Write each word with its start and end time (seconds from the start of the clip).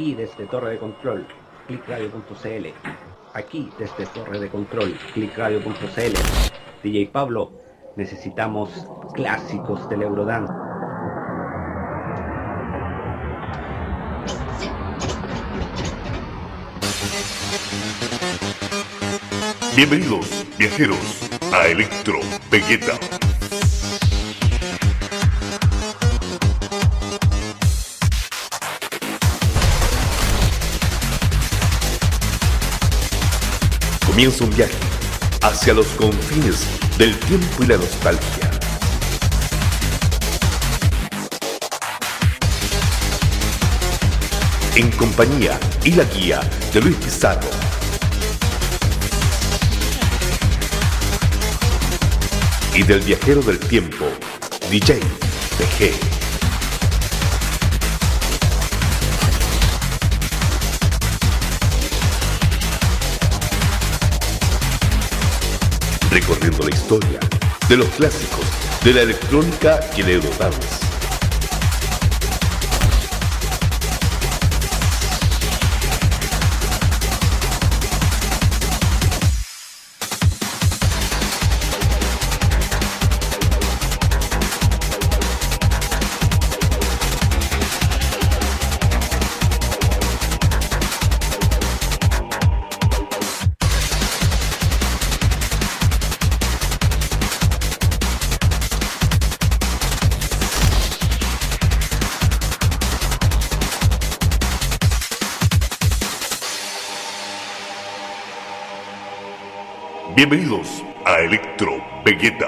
Aquí 0.00 0.14
desde 0.14 0.46
Torre 0.46 0.70
de 0.70 0.78
Control, 0.78 1.26
clickradio.cl. 1.66 2.66
Aquí 3.34 3.70
desde 3.78 4.06
Torre 4.06 4.40
de 4.40 4.48
Control, 4.48 4.96
clickradio.cl. 5.12 6.14
DJ 6.82 7.10
Pablo, 7.12 7.52
necesitamos 7.96 8.70
clásicos 9.12 9.86
del 9.90 10.00
Eurodance. 10.00 10.54
Bienvenidos, 19.76 20.46
viajeros, 20.56 21.30
a 21.52 21.66
Electro 21.66 22.20
Vegeta. 22.50 23.29
Comienza 34.20 34.44
un 34.44 34.54
viaje 34.54 34.76
hacia 35.40 35.72
los 35.72 35.86
confines 35.92 36.66
del 36.98 37.18
tiempo 37.20 37.64
y 37.64 37.66
la 37.68 37.78
nostalgia. 37.78 38.50
En 44.76 44.90
compañía 44.90 45.58
y 45.84 45.92
la 45.92 46.04
guía 46.04 46.40
de 46.74 46.82
Luis 46.82 46.96
Pizarro. 46.96 47.48
Y 52.74 52.82
del 52.82 53.00
viajero 53.00 53.40
del 53.40 53.58
tiempo, 53.58 54.04
DJ 54.70 55.00
PG. 55.56 56.19
Recorriendo 66.10 66.66
la 66.66 66.74
historia 66.74 67.20
de 67.68 67.76
los 67.76 67.88
clásicos 67.90 68.44
de 68.84 68.94
la 68.94 69.02
electrónica 69.02 69.80
y 69.96 70.00
el 70.00 70.10
Eurodance. 70.10 70.79
Bienvenidos 110.30 110.84
a 111.04 111.18
Electro 111.22 111.82
Vegeta. 112.04 112.46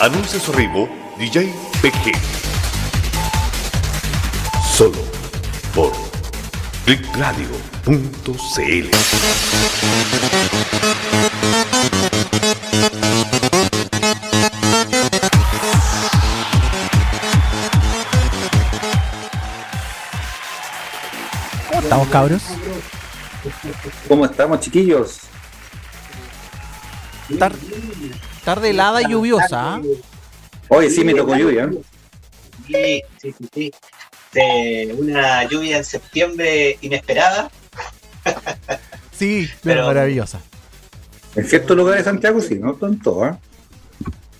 Anuncia 0.00 0.40
su 0.40 0.52
arribo 0.52 0.88
DJ 1.16 1.54
PG. 1.80 2.10
Solo 4.74 4.98
por 5.72 5.92
clickradio.cl. 6.84 8.90
¿Cómo 21.68 21.80
estamos, 21.80 22.08
cabros? 22.08 22.61
¿Cómo 24.08 24.24
estamos, 24.26 24.60
chiquillos? 24.60 25.20
Tar- 27.38 27.54
tarde 28.44 28.70
helada 28.70 29.02
y 29.02 29.08
lluviosa. 29.10 29.80
Hoy 30.68 30.90
sí 30.90 31.04
me 31.04 31.14
tocó 31.14 31.34
lluvia. 31.36 31.70
Sí, 32.66 33.02
sí, 33.20 33.32
sí, 33.38 33.48
sí. 33.54 33.72
De 34.32 34.94
una 34.98 35.44
lluvia 35.44 35.78
en 35.78 35.84
septiembre 35.84 36.78
inesperada. 36.80 37.50
Sí, 39.14 39.48
pero 39.62 39.86
maravillosa. 39.86 40.40
En 41.36 41.46
ciertos 41.46 41.76
lugares 41.76 42.04
de 42.04 42.10
Santiago 42.10 42.40
sí, 42.40 42.56
no 42.58 42.74
tanto, 42.74 43.24
¿eh? 43.24 43.32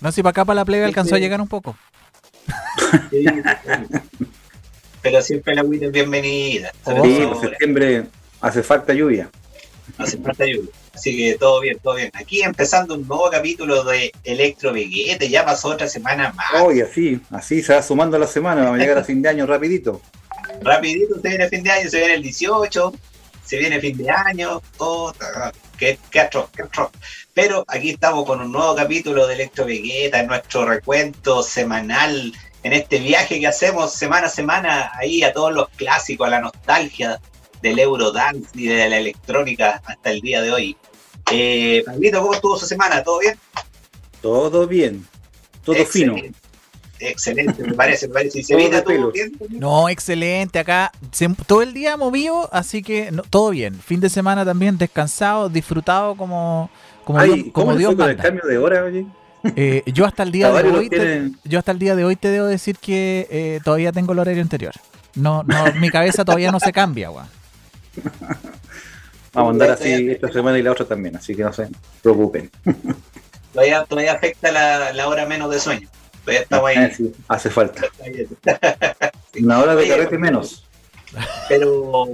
No 0.01 0.11
sé 0.11 0.15
si 0.15 0.23
para 0.23 0.31
acá, 0.31 0.43
para 0.43 0.55
la 0.55 0.65
plebe, 0.65 0.83
alcanzó 0.83 1.15
a 1.15 1.19
llegar 1.19 1.39
un 1.39 1.47
poco. 1.47 1.77
Sí. 3.09 3.23
Pero 5.01 5.21
siempre 5.21 5.55
la 5.55 5.61
agüita 5.61 5.85
es 5.85 5.91
bienvenida. 5.93 6.73
Sí, 6.85 7.17
en 7.21 7.39
septiembre 7.39 8.07
hace 8.41 8.61
falta 8.61 8.93
lluvia. 8.93 9.29
Hace 9.97 10.17
falta 10.17 10.45
lluvia. 10.45 10.69
Así 10.93 11.17
que 11.17 11.37
todo 11.37 11.59
bien, 11.59 11.79
todo 11.79 11.95
bien. 11.95 12.11
Aquí 12.13 12.43
empezando 12.43 12.93
un 12.95 13.07
nuevo 13.07 13.29
capítulo 13.29 13.83
de 13.83 14.11
Electro 14.23 14.71
Veguete. 14.73 15.27
Ya 15.27 15.43
pasó 15.43 15.69
otra 15.69 15.87
semana 15.87 16.31
más. 16.33 16.61
Hoy 16.61 16.81
así, 16.81 17.19
así 17.31 17.63
se 17.63 17.73
va 17.73 17.81
sumando 17.81 18.17
la 18.19 18.27
semana, 18.27 18.63
vamos 18.63 18.79
a 18.79 18.81
llegar 18.81 18.97
a 18.99 19.03
fin 19.03 19.21
de 19.21 19.29
año 19.29 19.45
rapidito. 19.45 20.01
Rapidito 20.61 21.19
se 21.19 21.29
viene 21.29 21.49
fin 21.49 21.63
de 21.63 21.71
año, 21.71 21.89
se 21.89 21.97
viene 21.97 22.13
el 22.13 22.21
18, 22.21 22.93
se 23.43 23.57
viene 23.57 23.79
fin 23.79 23.97
de 23.97 24.09
año, 24.09 24.61
todo, 24.77 25.15
qué, 25.77 25.97
qué 26.11 26.19
atroz, 26.19 26.49
qué 26.55 26.61
atroz. 26.61 26.91
Pero 27.33 27.65
aquí 27.67 27.89
estamos 27.89 28.25
con 28.25 28.39
un 28.41 28.51
nuevo 28.51 28.75
capítulo 28.75 29.25
de 29.25 29.33
Electro 29.33 29.65
Vegeta, 29.65 30.19
en 30.19 30.27
nuestro 30.27 30.65
recuento 30.65 31.41
semanal, 31.41 32.33
en 32.61 32.73
este 32.73 32.99
viaje 32.99 33.39
que 33.39 33.47
hacemos 33.47 33.93
semana 33.93 34.27
a 34.27 34.29
semana, 34.29 34.91
ahí 34.99 35.23
a 35.23 35.33
todos 35.33 35.53
los 35.53 35.69
clásicos, 35.69 36.27
a 36.27 36.31
la 36.31 36.39
nostalgia 36.39 37.19
del 37.63 37.79
Eurodance 37.79 38.49
y 38.53 38.67
de 38.67 38.87
la 38.89 38.97
electrónica 38.97 39.81
hasta 39.85 40.11
el 40.11 40.21
día 40.21 40.41
de 40.43 40.51
hoy. 40.51 40.77
Eh, 41.31 41.81
Pablito, 41.85 42.21
¿cómo 42.21 42.33
estuvo 42.35 42.59
su 42.59 42.65
semana? 42.67 43.01
¿Todo 43.03 43.19
bien? 43.19 43.35
Todo 44.21 44.67
bien, 44.67 45.05
todo 45.63 45.83
fino. 45.85 46.15
Excelente. 46.99 47.63
Me 47.63 47.73
parece, 47.73 48.07
me 48.07 48.13
parece. 48.13 48.39
¿Y 48.39 48.43
se 48.43 48.55
Todo 48.69 48.83
todo 48.83 49.11
bien? 49.11 49.31
No, 49.49 49.89
excelente. 49.89 50.59
Acá 50.59 50.91
se- 51.11 51.27
todo 51.47 51.61
el 51.61 51.73
día 51.73 51.97
movido, 51.97 52.47
así 52.53 52.81
que 52.83 53.11
no, 53.11 53.23
todo 53.23 53.49
bien. 53.49 53.79
Fin 53.79 53.99
de 53.99 54.09
semana 54.09 54.45
también 54.45 54.77
descansado, 54.77 55.49
disfrutado 55.49 56.15
como, 56.15 56.69
como, 57.03 57.19
Ay, 57.19 57.29
Dios, 57.29 57.37
como 57.53 57.67
¿Cómo 57.67 57.77
Dios 57.77 57.95
con 57.95 58.01
el 58.01 58.07
manda. 58.15 58.23
cambio 58.23 58.43
de 58.45 58.57
hora, 58.57 58.83
oye? 58.83 59.05
Eh, 59.57 59.83
yo 59.87 60.05
hasta 60.05 60.23
el 60.23 60.31
día 60.31 60.51
de 60.53 60.69
hoy, 60.69 60.89
te- 60.89 61.31
yo 61.43 61.59
hasta 61.59 61.71
el 61.73 61.79
día 61.79 61.95
de 61.95 62.05
hoy 62.05 62.15
te 62.15 62.29
debo 62.29 62.45
decir 62.45 62.77
que 62.77 63.27
eh, 63.29 63.59
todavía 63.63 63.91
tengo 63.91 64.13
el 64.13 64.19
horario 64.19 64.41
anterior. 64.41 64.73
No, 65.15 65.43
no, 65.43 65.73
mi 65.79 65.89
cabeza 65.89 66.23
todavía 66.23 66.51
no 66.51 66.59
se 66.61 66.71
cambia, 66.71 67.09
weón. 67.11 67.27
Vamos 69.33 69.49
a 69.49 69.51
andar 69.51 69.71
así 69.71 70.11
esta 70.11 70.31
semana 70.31 70.59
y 70.59 70.61
la 70.61 70.71
otra 70.71 70.85
también, 70.85 71.15
así 71.15 71.35
que 71.35 71.43
no 71.43 71.51
se 71.51 71.67
preocupen. 72.01 72.51
Todavía, 73.51 73.83
todavía 73.85 74.13
afecta 74.13 74.51
la, 74.51 74.93
la 74.93 75.07
hora 75.07 75.25
menos 75.25 75.49
de 75.51 75.59
sueño. 75.59 75.89
Todavía 76.23 76.41
estamos 76.41 76.69
ahí. 76.69 76.91
Sí, 76.95 77.11
hace 77.27 77.49
falta. 77.49 77.81
Una 79.41 79.59
hora 79.59 79.75
de 79.75 79.87
carrete 79.87 80.17
menos. 80.17 80.67
Pero 81.49 82.09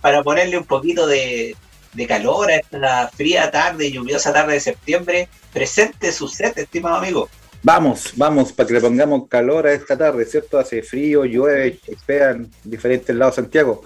para, 0.00 0.22
ponerle 0.22 0.58
un 0.58 0.64
poquito 0.64 1.06
de, 1.06 1.56
de 1.92 2.06
calor 2.06 2.50
a 2.50 2.56
esta 2.56 3.08
fría 3.08 3.50
tarde 3.50 3.86
y 3.86 3.92
lluviosa 3.92 4.32
tarde 4.32 4.54
de 4.54 4.60
septiembre, 4.60 5.28
presente 5.52 6.12
su 6.12 6.28
set, 6.28 6.56
estimado 6.58 6.96
amigo. 6.96 7.28
Vamos, 7.62 8.12
vamos, 8.16 8.52
para 8.52 8.66
que 8.66 8.74
le 8.74 8.80
pongamos 8.80 9.28
calor 9.28 9.66
a 9.66 9.72
esta 9.72 9.96
tarde, 9.96 10.24
¿cierto? 10.24 10.58
Hace 10.58 10.82
frío, 10.82 11.24
llueve, 11.24 11.78
en 12.08 12.50
diferentes 12.64 13.14
lados 13.14 13.36
de 13.36 13.42
Santiago. 13.42 13.84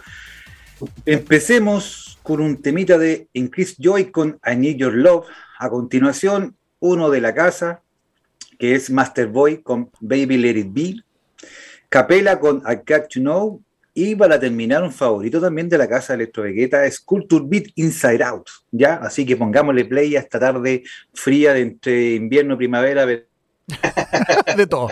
Empecemos 1.05 2.19
con 2.23 2.41
un 2.41 2.61
temita 2.61 2.99
de 2.99 3.29
Increase 3.33 3.77
Joy 3.79 4.11
con 4.11 4.39
I 4.45 4.57
Need 4.57 4.77
Your 4.77 4.95
Love. 4.95 5.27
A 5.59 5.71
continuación, 5.71 6.57
uno 6.81 7.09
de 7.09 7.21
la 7.21 7.35
casa, 7.35 7.83
que 8.59 8.75
es 8.75 8.91
Master 8.91 9.29
Boy 9.29 9.63
con 9.63 9.91
Baby 10.01 10.37
Let 10.37 10.59
It 10.59 10.73
Be. 10.73 10.97
Capela 11.89 12.39
con 12.39 12.59
I 12.67 12.77
Got 12.77 13.09
to 13.09 13.21
Know. 13.21 13.63
Y 13.95 14.15
para 14.15 14.39
terminar, 14.39 14.83
un 14.83 14.93
favorito 14.93 15.41
también 15.41 15.71
de 15.71 15.79
la 15.79 15.89
casa 15.89 16.13
de 16.13 16.25
Electro 16.25 16.43
Vegeta 16.43 16.85
es 16.85 17.01
Culture 17.01 17.45
Beat 17.49 17.69
Inside 17.77 18.23
Out. 18.23 18.51
¿ya? 18.71 18.97
Así 18.97 19.25
que 19.25 19.37
pongámosle 19.37 19.87
play 19.87 20.17
a 20.17 20.21
esta 20.21 20.39
tarde 20.39 20.83
fría 21.15 21.55
de 21.55 21.63
entre 21.63 22.15
invierno 22.15 22.55
y 22.55 22.57
primavera. 22.59 23.07
De 24.57 24.67
todo. 24.67 24.91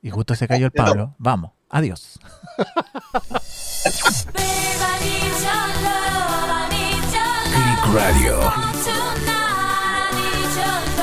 Y 0.00 0.10
justo 0.10 0.34
se 0.34 0.48
cayó 0.48 0.66
el 0.66 0.72
Pablo. 0.72 1.14
Vamos, 1.18 1.52
adiós. 1.76 2.18
Click 7.52 7.84
Radio. 7.94 8.40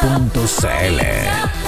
Punto 0.01 0.47
CL. 0.47 1.62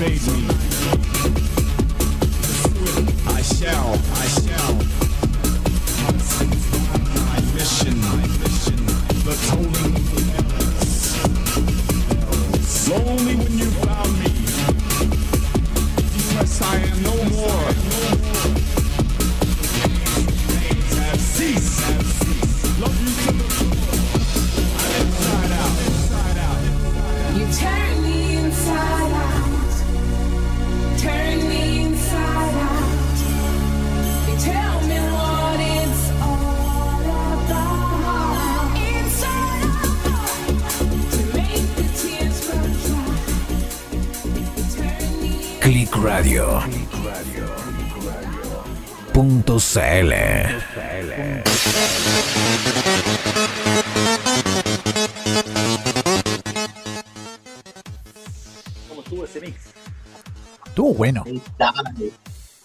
invade 0.00 0.48
me. 0.48 0.57
CL. 49.58 50.14
¿Cómo 58.88 59.00
estuvo 59.02 59.24
ese 59.24 59.40
mix? 59.40 59.56
Estuvo 60.66 60.94
bueno. 60.94 61.24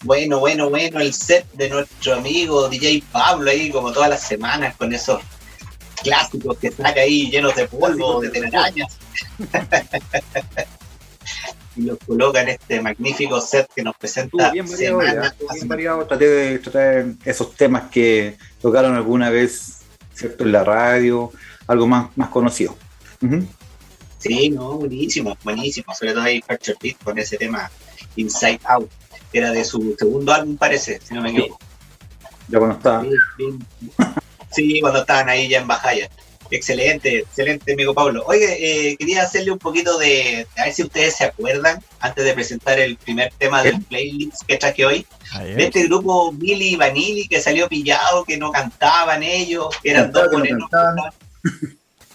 Bueno, 0.03 0.39
bueno, 0.39 0.69
bueno, 0.69 1.00
el 1.00 1.13
set 1.13 1.51
de 1.53 1.69
nuestro 1.69 2.15
amigo 2.15 2.69
DJ 2.69 3.03
Pablo 3.12 3.50
ahí, 3.50 3.71
como 3.71 3.91
todas 3.91 4.09
las 4.09 4.21
semanas, 4.21 4.75
con 4.75 4.93
esos 4.93 5.21
clásicos 6.03 6.57
que 6.59 6.71
saca 6.71 7.01
ahí 7.01 7.31
llenos 7.31 7.55
de 7.55 7.67
polvo, 7.67 8.21
de 8.21 8.29
telarañas. 8.29 9.00
y 11.75 11.82
los 11.84 11.98
coloca 12.00 12.42
en 12.42 12.50
este 12.50 12.82
magnífico 12.82 13.42
set 13.42 13.68
que 13.74 13.84
nos 13.84 13.96
presenta 13.98 14.51
bien 14.51 14.65
variado, 14.70 15.34
bien 15.53 15.68
variado. 15.68 16.06
Traté 16.06 16.27
de 16.27 16.60
tratar 16.60 17.06
esos 17.25 17.56
temas 17.56 17.89
que 17.89 18.38
tocaron 18.62 18.96
alguna 18.96 19.30
vez, 19.30 19.80
¿cierto? 20.13 20.44
En 20.44 20.51
la 20.51 20.63
radio, 20.63 21.32
algo 21.68 21.88
más, 21.88 22.15
más 22.15 22.30
conocido. 22.30 22.75
Sí, 24.20 24.50
no, 24.50 24.74
buenísimo, 24.77 25.38
buenísimo. 25.44 25.94
Sobre 25.94 26.13
todo 26.13 26.24
ahí 26.24 26.42
Fracture 26.42 26.77
Beat 26.82 27.03
con 27.03 27.18
ese 27.18 27.38
tema 27.38 27.70
Inside 28.15 28.60
Out, 28.65 28.89
que 29.32 29.39
era 29.39 29.51
de 29.51 29.63
su 29.63 29.96
segundo 29.98 30.34
álbum, 30.34 30.58
parece, 30.58 31.00
si 31.03 31.13
no 31.13 31.22
me 31.22 31.32
equivoco. 31.32 31.60
Ya 32.48 32.60
cuando 32.60 32.77
estaba. 32.77 33.03
Sí. 33.03 33.60
Sí, 34.52 34.82
cuando 34.82 35.00
estaban 35.00 35.30
ahí 35.30 35.47
ya 35.50 35.60
en 35.60 35.67
Bajaya. 35.67 36.10
Excelente, 36.54 37.18
excelente, 37.18 37.74
amigo 37.74 37.96
Pablo. 37.96 38.24
Oye, 38.28 38.92
eh, 38.92 38.96
quería 38.98 39.24
hacerle 39.24 39.50
un 39.50 39.58
poquito 39.58 39.98
de. 39.98 40.46
A 40.56 40.66
ver 40.66 40.74
si 40.74 40.84
ustedes 40.84 41.16
se 41.16 41.24
acuerdan, 41.24 41.84
antes 42.00 42.24
de 42.24 42.32
presentar 42.32 42.80
el 42.80 42.96
primer 42.96 43.34
tema 43.39 43.63
del 43.63 43.82
playlist 43.82 44.44
que 44.48 44.58
traje 44.58 44.86
hoy, 44.86 45.08
Ahí 45.32 45.54
de 45.56 45.63
es. 45.63 45.68
este 45.70 45.88
grupo 45.88 46.32
Milli 46.32 46.76
Vanilli 46.76 47.28
que 47.28 47.42
salió 47.42 47.68
pillado, 47.68 48.24
que 48.24 48.38
no 48.38 48.52
cantaban 48.52 49.24
ellos, 49.24 49.70
que 49.82 49.89
eran 49.89 50.12
Cantaba, 50.12 50.28
dos 50.28 50.42
que 50.44 50.52
no. 50.52 50.70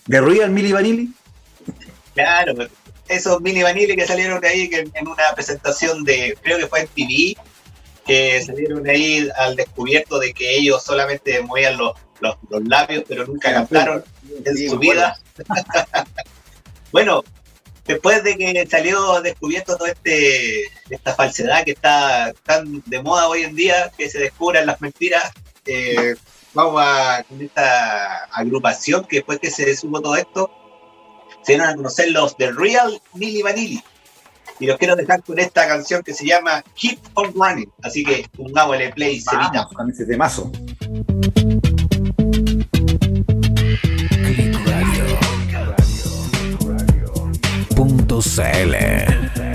¿De 0.07 0.21
Real 0.21 0.51
Milli 0.51 0.71
Vanilli? 0.71 1.13
Claro, 2.15 2.69
esos 3.09 3.41
Milli 3.41 3.65
Vanilli 3.65 3.97
que 3.97 4.07
salieron 4.07 4.41
de 4.41 4.49
ahí 4.51 4.71
que 4.71 4.79
en 4.79 4.93
en 4.95 5.09
una 5.09 5.35
presentación 5.35 6.05
de, 6.05 6.39
creo 6.41 6.59
que 6.59 6.69
fue 6.69 6.83
en 6.83 6.87
TV, 6.87 7.37
que 8.07 8.41
salieron 8.41 8.89
ahí 8.89 9.29
al 9.37 9.57
descubierto 9.57 10.21
de 10.21 10.33
que 10.33 10.55
ellos 10.55 10.81
solamente 10.85 11.43
movían 11.43 11.77
los, 11.77 11.97
los, 12.21 12.37
los 12.49 12.65
labios, 12.65 13.03
pero 13.09 13.27
nunca 13.27 13.53
cantaron 13.53 14.05
en 14.45 14.57
Sí, 14.57 14.69
su 14.69 14.77
acuerdo. 14.77 14.93
vida. 14.93 15.19
bueno, 16.93 17.23
después 17.87 18.23
de 18.25 18.37
que 18.37 18.67
salió 18.71 19.21
descubierto 19.21 19.77
toda 19.77 19.91
este, 19.91 20.65
esta 20.91 21.15
falsedad 21.15 21.65
que 21.65 21.73
está 21.73 22.33
tan 22.45 22.83
de 22.87 23.03
moda 23.03 23.29
hoy 23.29 23.43
en 23.43 23.55
día, 23.55 23.91
que 23.97 24.09
se 24.09 24.19
descubran 24.19 24.67
las 24.67 24.81
mentiras, 24.81 25.31
eh, 25.67 26.15
vamos 26.55 26.81
a 26.85 27.25
con 27.29 27.41
esta 27.41 28.25
agrupación 28.33 29.05
que 29.05 29.17
después 29.17 29.39
que 29.39 29.51
se 29.51 29.77
supo 29.77 30.01
todo 30.01 30.17
esto, 30.17 30.51
se 31.43 31.53
dieron 31.53 31.69
a 31.69 31.77
conocer 31.77 32.11
los 32.11 32.37
The 32.37 32.53
Real 32.53 33.01
Milli 33.15 33.43
Vanilli. 33.43 33.83
Y 34.61 34.67
los 34.67 34.77
quiero 34.77 34.97
dejar 34.97 35.23
con 35.23 35.39
esta 35.39 35.69
canción 35.69 36.03
que 36.03 36.13
se 36.13 36.27
llama 36.27 36.65
Keep 36.75 36.99
on 37.15 37.33
Running. 37.33 37.71
Así 37.83 38.03
que 38.03 38.27
pongámosle 38.37 38.91
play. 38.93 39.23
Vamos 39.31 39.73
con 39.73 39.89
ese 39.89 40.05
temazo. 40.05 40.51
CL. 48.21 49.48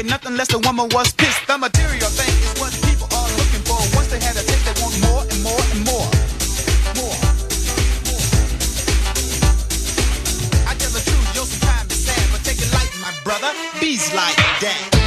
Get 0.00 0.08
nothing 0.08 0.34
less 0.34 0.48
the 0.48 0.58
woman 0.60 0.88
was 0.94 1.12
pissed. 1.12 1.46
The 1.46 1.58
material 1.58 2.08
thing 2.08 2.32
is 2.40 2.58
what 2.58 2.72
people 2.88 3.06
are 3.12 3.28
looking 3.36 3.60
for. 3.68 3.76
Once 3.94 4.08
they 4.08 4.18
had 4.18 4.34
a 4.34 4.40
taste, 4.40 4.64
they 4.64 4.72
want 4.80 4.96
more 5.04 5.24
and 5.28 5.42
more 5.44 5.60
and 5.60 5.84
more. 5.84 6.08
More. 6.96 7.20
more. 8.08 8.24
I 10.64 10.72
tell 10.80 10.88
the 10.96 11.04
truth, 11.04 11.34
you're 11.36 11.44
sometimes 11.44 11.92
it's 11.92 12.00
sad, 12.00 12.32
but 12.32 12.40
take 12.44 12.62
it 12.64 12.72
light, 12.72 12.88
my 13.02 13.12
brother. 13.24 13.52
Bees 13.78 14.14
like 14.14 14.36
that. 14.64 14.99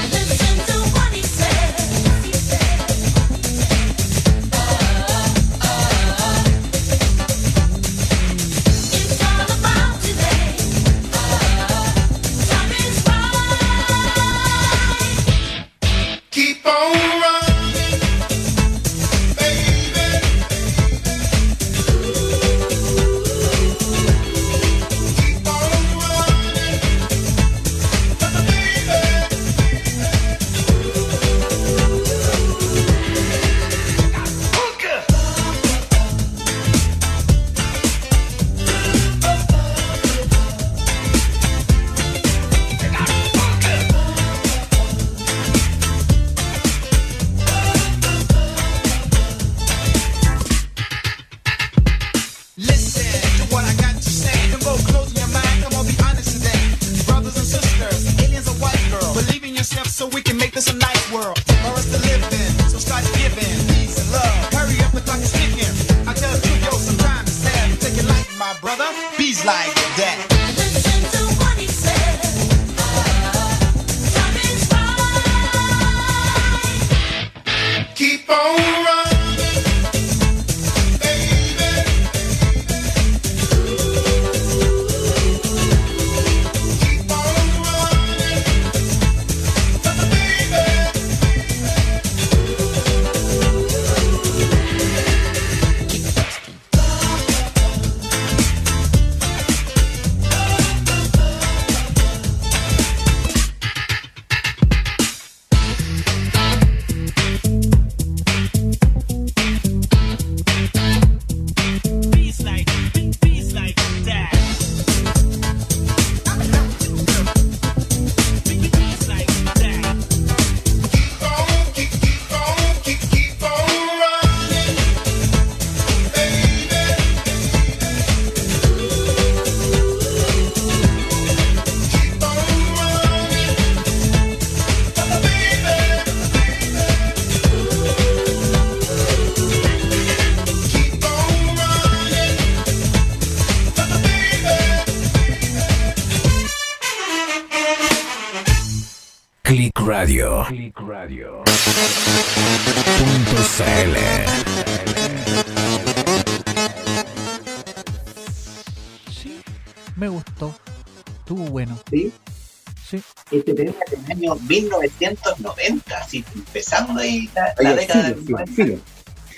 Este 163.34 163.54
tema 163.56 163.74
es 163.86 163.92
del 163.92 164.12
año 164.12 164.36
1990, 164.36 165.98
así 165.98 166.24
empezando 166.36 167.02
ahí 167.02 167.28
la, 167.34 167.54
la 167.58 167.76
década 167.76 168.14
filo, 168.14 168.16
del 168.16 168.26
sí, 168.26 168.34
al 168.34 168.46
90. 168.46 168.54
filo. 168.56 168.80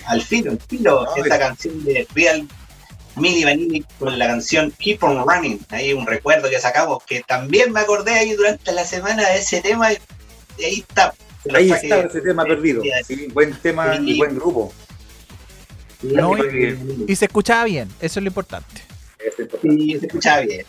Al 0.06 0.22
filo, 0.22 0.50
al 0.52 0.60
filo, 0.60 1.06
Ay. 1.14 1.22
esta 1.22 1.38
canción 1.38 1.84
de 1.84 2.06
Real 2.14 2.46
Mini 3.16 3.44
Vanilli 3.44 3.84
con 3.98 4.18
la 4.18 4.26
canción 4.26 4.70
Keep 4.78 5.02
on 5.02 5.26
Running. 5.26 5.60
Ahí 5.70 5.94
un 5.94 6.06
recuerdo 6.06 6.50
que 6.50 6.60
sacamos, 6.60 7.02
que 7.04 7.22
también 7.26 7.72
me 7.72 7.80
acordé 7.80 8.12
ahí 8.12 8.34
durante 8.34 8.70
la 8.72 8.84
semana 8.84 9.26
de 9.30 9.38
ese 9.38 9.62
tema. 9.62 9.92
Y 9.92 10.64
ahí 10.64 10.84
está. 10.86 11.14
Ahí 11.54 11.70
está 11.70 12.00
ese 12.00 12.20
tema 12.20 12.44
perdido. 12.44 12.82
Sí, 13.06 13.28
buen 13.32 13.54
tema 13.60 13.96
y 13.96 14.18
buen 14.18 14.34
grupo. 14.34 14.72
No. 16.02 16.32
Y 17.08 17.16
se 17.16 17.24
escuchaba 17.24 17.64
bien, 17.64 17.88
eso 18.00 18.20
es 18.20 18.24
lo 18.24 18.28
importante. 18.28 18.82
Es 19.18 19.38
importante. 19.38 19.76
Sí, 19.76 19.98
se 19.98 20.06
escuchaba 20.06 20.40
bien. 20.42 20.66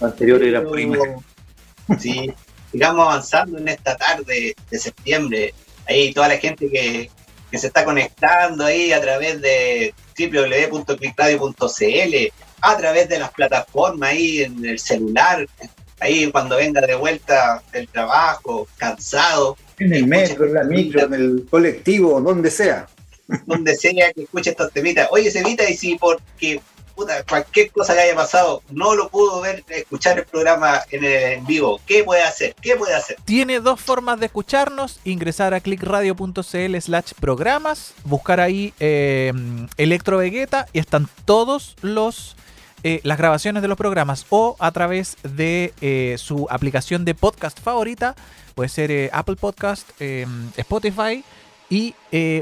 Lo 0.00 0.06
anterior 0.08 0.42
era 0.42 0.62
imagen. 0.78 1.16
Sí, 1.98 2.32
sigamos 2.70 3.06
avanzando 3.06 3.58
en 3.58 3.68
esta 3.68 3.96
tarde 3.96 4.54
de 4.70 4.78
septiembre. 4.78 5.54
Ahí 5.86 6.12
toda 6.12 6.28
la 6.28 6.38
gente 6.38 6.70
que, 6.70 7.10
que 7.50 7.58
se 7.58 7.68
está 7.68 7.84
conectando 7.84 8.64
ahí 8.64 8.92
a 8.92 9.00
través 9.00 9.40
de 9.40 9.94
www.clickradio.cl, 10.18 12.32
a 12.62 12.76
través 12.76 13.08
de 13.08 13.18
las 13.18 13.30
plataformas 13.32 14.10
ahí 14.10 14.42
en 14.42 14.64
el 14.64 14.78
celular, 14.78 15.46
ahí 16.00 16.30
cuando 16.30 16.56
venga 16.56 16.80
de 16.80 16.94
vuelta 16.94 17.62
del 17.72 17.88
trabajo, 17.88 18.66
cansado, 18.76 19.56
En 19.78 19.92
el 19.92 20.06
metro, 20.06 20.46
en 20.46 20.54
la 20.54 20.64
micro, 20.64 21.04
en 21.04 21.14
el 21.14 21.46
colectivo, 21.50 22.20
donde 22.20 22.50
sea. 22.50 22.86
donde 23.46 23.74
sea 23.74 24.12
que 24.12 24.22
escuche 24.22 24.50
estos 24.50 24.72
temitas. 24.72 25.08
Oye, 25.10 25.30
Sevita, 25.30 25.68
y 25.68 25.76
si 25.76 25.96
porque 25.96 26.60
puta, 26.94 27.22
cualquier 27.24 27.70
cosa 27.72 27.94
que 27.94 28.00
haya 28.00 28.14
pasado 28.14 28.62
no 28.70 28.94
lo 28.94 29.08
pudo 29.08 29.40
ver, 29.40 29.64
escuchar 29.68 30.18
el 30.18 30.24
programa 30.24 30.80
en, 30.90 31.44
vivo, 31.46 31.80
¿qué 31.86 32.04
puede 32.04 32.22
hacer? 32.22 32.54
¿Qué 32.60 32.76
puede 32.76 32.94
hacer? 32.94 33.16
Tiene 33.24 33.60
dos 33.60 33.80
formas 33.80 34.20
de 34.20 34.26
escucharnos. 34.26 35.00
Ingresar 35.04 35.54
a 35.54 35.60
clickradio.cl 35.60 36.76
slash 36.80 37.12
programas. 37.20 37.94
Buscar 38.04 38.40
ahí 38.40 38.72
eh, 38.80 39.32
Electro 39.76 40.18
Vegeta 40.18 40.66
y 40.72 40.78
están 40.78 41.08
todos 41.24 41.76
los... 41.82 42.36
eh, 42.84 43.00
las 43.02 43.18
grabaciones 43.18 43.62
de 43.62 43.68
los 43.68 43.78
programas 43.78 44.26
o 44.28 44.56
a 44.58 44.70
través 44.70 45.16
de 45.22 45.72
eh, 45.80 46.16
su 46.18 46.46
aplicación 46.50 47.04
de 47.04 47.14
podcast 47.14 47.58
favorita, 47.58 48.14
puede 48.54 48.68
ser 48.68 48.90
eh, 48.90 49.10
Apple 49.12 49.36
Podcast, 49.36 49.88
eh, 50.00 50.26
Spotify, 50.56 51.24
y 51.70 51.94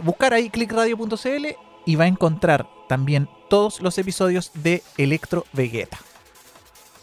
buscar 0.02 0.34
ahí 0.34 0.50
clickradio.cl 0.50 1.46
y 1.86 1.96
va 1.96 2.04
a 2.04 2.08
encontrar 2.08 2.66
también 2.88 3.28
todos 3.52 3.82
los 3.82 3.98
episodios 3.98 4.50
de 4.54 4.82
Electro 4.96 5.44
Vegeta. 5.52 5.98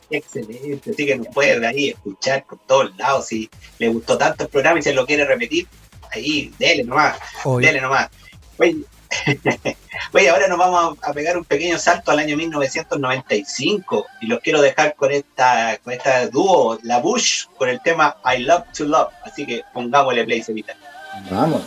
Excelente, 0.09 0.89
así 0.89 1.05
que 1.05 1.15
nos 1.15 1.27
puede 1.27 1.63
ahí 1.67 1.89
escuchar 1.89 2.43
por 2.43 2.57
todos 2.65 2.97
lados. 2.97 3.27
Si 3.27 3.47
le 3.77 3.89
gustó 3.89 4.17
tanto 4.17 4.45
el 4.45 4.49
programa 4.49 4.79
y 4.79 4.81
se 4.81 4.91
lo 4.91 5.05
quiere 5.05 5.25
repetir, 5.25 5.67
ahí, 6.11 6.51
dele 6.57 6.85
nomás, 6.85 7.19
dele 7.61 7.79
nomás. 7.79 8.09
Oye, 8.57 8.77
oye, 10.11 10.29
ahora 10.29 10.47
nos 10.47 10.57
vamos 10.57 10.97
a, 11.03 11.11
a 11.11 11.13
pegar 11.13 11.37
un 11.37 11.45
pequeño 11.45 11.77
salto 11.77 12.09
al 12.09 12.17
año 12.17 12.35
1995 12.35 14.07
y 14.21 14.25
los 14.25 14.39
quiero 14.39 14.59
dejar 14.59 14.95
con 14.95 15.11
esta, 15.11 15.77
con 15.83 15.93
esta 15.93 16.25
dúo, 16.29 16.79
La 16.81 16.97
Bush, 16.97 17.45
con 17.59 17.69
el 17.69 17.79
tema 17.83 18.17
I 18.25 18.39
Love 18.39 18.63
to 18.75 18.85
Love. 18.85 19.09
Así 19.23 19.45
que 19.45 19.61
pongámosle 19.71 20.25
play, 20.25 20.41
Sevita. 20.41 20.73
Vamos. 21.29 21.61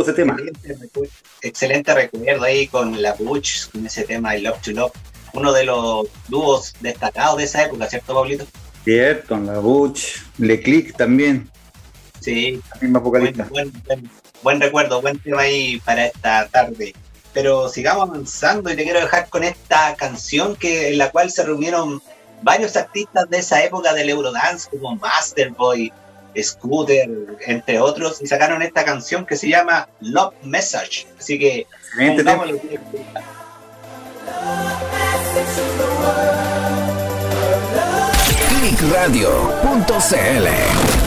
Estuvo 0.00 0.02
ese 0.02 0.12
tema? 0.12 0.36
Excelente, 0.38 0.76
recu- 0.88 1.08
excelente 1.42 1.94
recuerdo 1.94 2.44
ahí 2.44 2.66
con 2.68 3.00
la 3.00 3.14
Butch, 3.14 3.70
con 3.70 3.86
ese 3.86 4.04
tema 4.04 4.36
I 4.36 4.42
Love 4.42 4.60
to 4.62 4.70
Love. 4.72 4.92
Uno 5.32 5.52
de 5.52 5.64
los 5.64 6.06
dúos 6.28 6.72
destacados 6.80 7.38
de 7.38 7.44
esa 7.44 7.64
época, 7.64 7.86
¿cierto, 7.86 8.14
Pablito? 8.14 8.46
Cierto, 8.84 9.36
la 9.38 9.58
Butch, 9.58 10.16
Le 10.38 10.60
Click 10.60 10.96
también, 10.96 11.48
Sí, 12.20 12.60
la 12.74 12.80
misma 12.80 12.98
buen, 12.98 13.22
vocalista. 13.22 13.44
buen, 13.50 13.72
buen- 13.86 14.10
buen 14.42 14.60
recuerdo, 14.60 15.00
buen 15.00 15.18
tema 15.20 15.42
ahí 15.42 15.80
para 15.84 16.06
esta 16.06 16.46
tarde. 16.48 16.94
Pero 17.32 17.68
sigamos 17.68 18.08
avanzando 18.10 18.70
y 18.72 18.76
te 18.76 18.82
quiero 18.82 19.00
dejar 19.00 19.28
con 19.28 19.44
esta 19.44 19.94
canción 19.96 20.56
que 20.56 20.88
en 20.88 20.98
la 20.98 21.10
cual 21.10 21.30
se 21.30 21.44
reunieron 21.44 22.02
varios 22.42 22.76
artistas 22.76 23.30
de 23.30 23.38
esa 23.38 23.62
época 23.64 23.94
del 23.94 24.10
Eurodance 24.10 24.68
como 24.68 24.96
Masterboy, 24.96 25.92
Scooter, 26.40 27.08
entre 27.46 27.80
otros, 27.80 28.22
y 28.22 28.26
sacaron 28.26 28.62
esta 28.62 28.84
canción 28.84 29.26
que 29.26 29.36
se 29.36 29.48
llama 29.48 29.88
Love 30.00 30.34
Message. 30.42 31.06
Así 31.18 31.38
que. 31.38 31.66
Clickradio.cl 38.48 40.99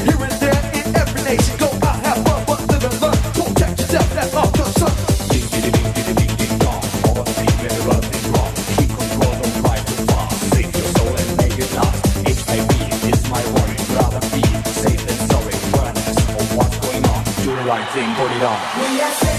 here 0.00 0.16
and 0.16 0.32
there 0.40 0.62
in 0.72 0.96
every 0.96 1.22
nation. 1.24 1.56
Go 1.58 1.68
I 1.82 1.92
have 2.08 2.24
fun, 2.24 2.40
and. 2.46 3.12
Protect 3.36 3.80
yourself, 3.80 4.08
that's 4.14 4.34
all 4.34 4.50
the 4.50 4.64
things 7.36 7.52
Save 10.54 10.72
your 10.72 10.88
soul 10.96 11.12
and 11.20 11.36
make 11.36 11.58
it 11.58 11.70
last. 11.76 12.00
HIV 12.24 12.72
is 13.12 13.20
my 13.28 13.42
be 14.32 14.42
safe 14.80 15.04
what's 16.56 16.78
going 16.80 17.04
on. 17.12 17.20
Do 17.44 17.50
the 17.54 17.64
right 17.68 17.88
thing, 17.92 18.08
put 18.16 18.32
it 18.32 18.42
on. 18.42 18.58
We 18.80 19.00
are 19.02 19.31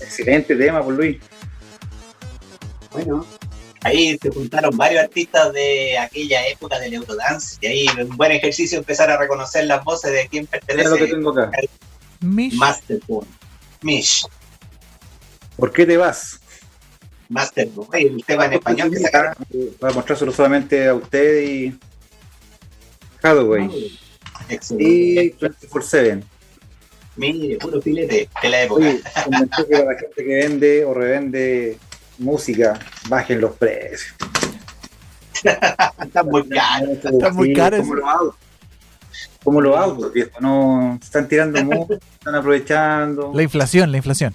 Excelente 0.00 0.54
tema, 0.56 0.82
por 0.82 0.94
Luis. 0.94 1.18
Bueno, 2.92 3.26
ahí 3.82 4.18
se 4.20 4.30
juntaron 4.30 4.76
varios 4.76 5.02
artistas 5.04 5.52
de 5.52 5.98
aquella 5.98 6.46
época 6.48 6.78
del 6.78 6.94
Eurodance 6.94 7.56
y 7.60 7.66
ahí 7.66 7.86
un 7.98 8.16
buen 8.16 8.32
ejercicio 8.32 8.78
empezar 8.78 9.10
a 9.10 9.16
reconocer 9.16 9.64
las 9.64 9.82
voces 9.84 10.12
de 10.12 10.28
quién 10.28 10.48
Mira 10.68 10.88
lo 10.88 10.96
que 10.96 10.98
pertenece 10.98 11.14
tengo 11.14 11.38
acá. 11.38 11.50
Mish. 12.20 12.58
Mish, 13.82 14.26
¿Por 15.56 15.72
qué 15.72 15.86
te 15.86 15.96
vas? 15.96 16.40
Masterboy, 17.28 18.06
el 18.06 18.24
tema 18.24 18.46
en 18.46 18.54
español 18.54 18.90
que 18.90 18.98
sacaron. 18.98 19.34
Voy 19.50 19.90
a 19.90 19.94
mostrárselo 19.94 20.32
solamente 20.32 20.88
a 20.88 20.94
usted 20.94 21.42
y 21.42 21.78
Hathaway. 23.22 23.98
Excelente. 24.48 25.24
y 25.24 25.30
24-7. 25.32 26.22
Mire, 27.16 27.56
puro 27.58 27.80
filete 27.82 28.28
de 28.42 28.48
la 28.48 28.62
época. 28.62 28.80
Oye, 28.80 29.00
un 29.26 29.38
mensaje 29.40 29.64
para 29.70 29.84
la 29.84 29.98
gente 29.98 30.14
que 30.24 30.34
vende 30.34 30.84
o 30.84 30.94
revende 30.94 31.78
música, 32.18 32.78
bajen 33.08 33.40
los 33.40 33.52
precios. 33.56 34.14
Está 35.44 36.22
muy 36.22 36.48
caro. 36.48 36.92
Está 36.92 37.30
muy 37.32 37.48
Sí, 37.48 37.54
caro 37.54 37.78
Como 37.78 37.94
los 37.94 38.08
autos. 38.08 38.34
Como 39.42 39.60
los 39.60 39.76
autos, 39.76 40.12
viejo. 40.12 40.30
No, 40.40 40.98
están 41.02 41.28
tirando 41.28 41.62
mucho, 41.64 41.94
están 41.94 42.34
aprovechando. 42.34 43.32
La 43.34 43.42
inflación, 43.42 43.90
la 43.90 43.96
inflación. 43.98 44.34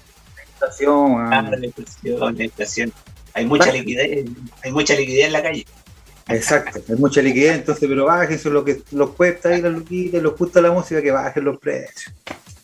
inflación, 0.54 1.34
Ah, 1.34 1.46
ah, 1.48 1.56
la 1.58 1.66
inflación, 1.66 2.38
la 2.38 2.44
inflación. 2.44 2.94
Hay 3.34 3.46
mucha 3.46 3.72
liquidez, 3.72 4.26
hay 4.64 4.72
mucha 4.72 4.96
liquidez 4.96 5.26
en 5.28 5.34
la 5.34 5.44
calle. 5.44 5.66
Exacto, 6.28 6.82
hay 6.90 6.96
mucha 6.96 7.22
liquidez, 7.22 7.56
entonces, 7.56 7.88
pero 7.88 8.06
bajen 8.06 8.36
eso 8.36 8.50
es 8.50 8.54
lo 8.54 8.66
que 8.66 8.82
los 8.92 9.12
cuesta 9.12 9.50
ahí 9.50 9.62
la 9.62 9.70
luquita, 9.70 10.18
los 10.18 10.36
gusta 10.36 10.60
la 10.60 10.72
música, 10.72 11.02
que 11.02 11.12
bajen 11.12 11.44
los 11.44 11.60
precios. 11.60 12.14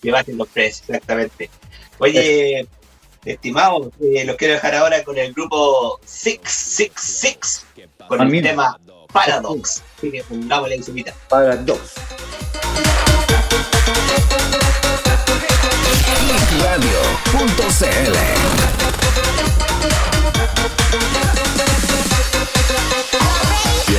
que 0.02 0.12
bajen 0.12 0.38
los 0.38 0.47
precios, 0.47 0.89
exactamente. 0.89 1.50
Oye, 2.00 2.67
estimados, 3.24 3.89
eh, 4.02 4.26
los 4.26 4.36
quiero 4.36 4.56
dejar 4.56 4.74
ahora 4.74 5.04
con 5.04 5.15
el 5.17 5.32
grupo 5.34 6.00
666, 6.06 7.65
con 8.08 8.21
el 8.21 8.41
tema 8.41 8.80
Paradox. 9.13 9.84
Así 9.97 10.12
que 10.12 10.24
pongámosle 10.24 10.76
en 10.76 10.84
su 10.84 10.93
mitad. 10.93 11.13
Para 11.30 11.56
dos. 11.58 11.93
Radio.cl 16.63 18.17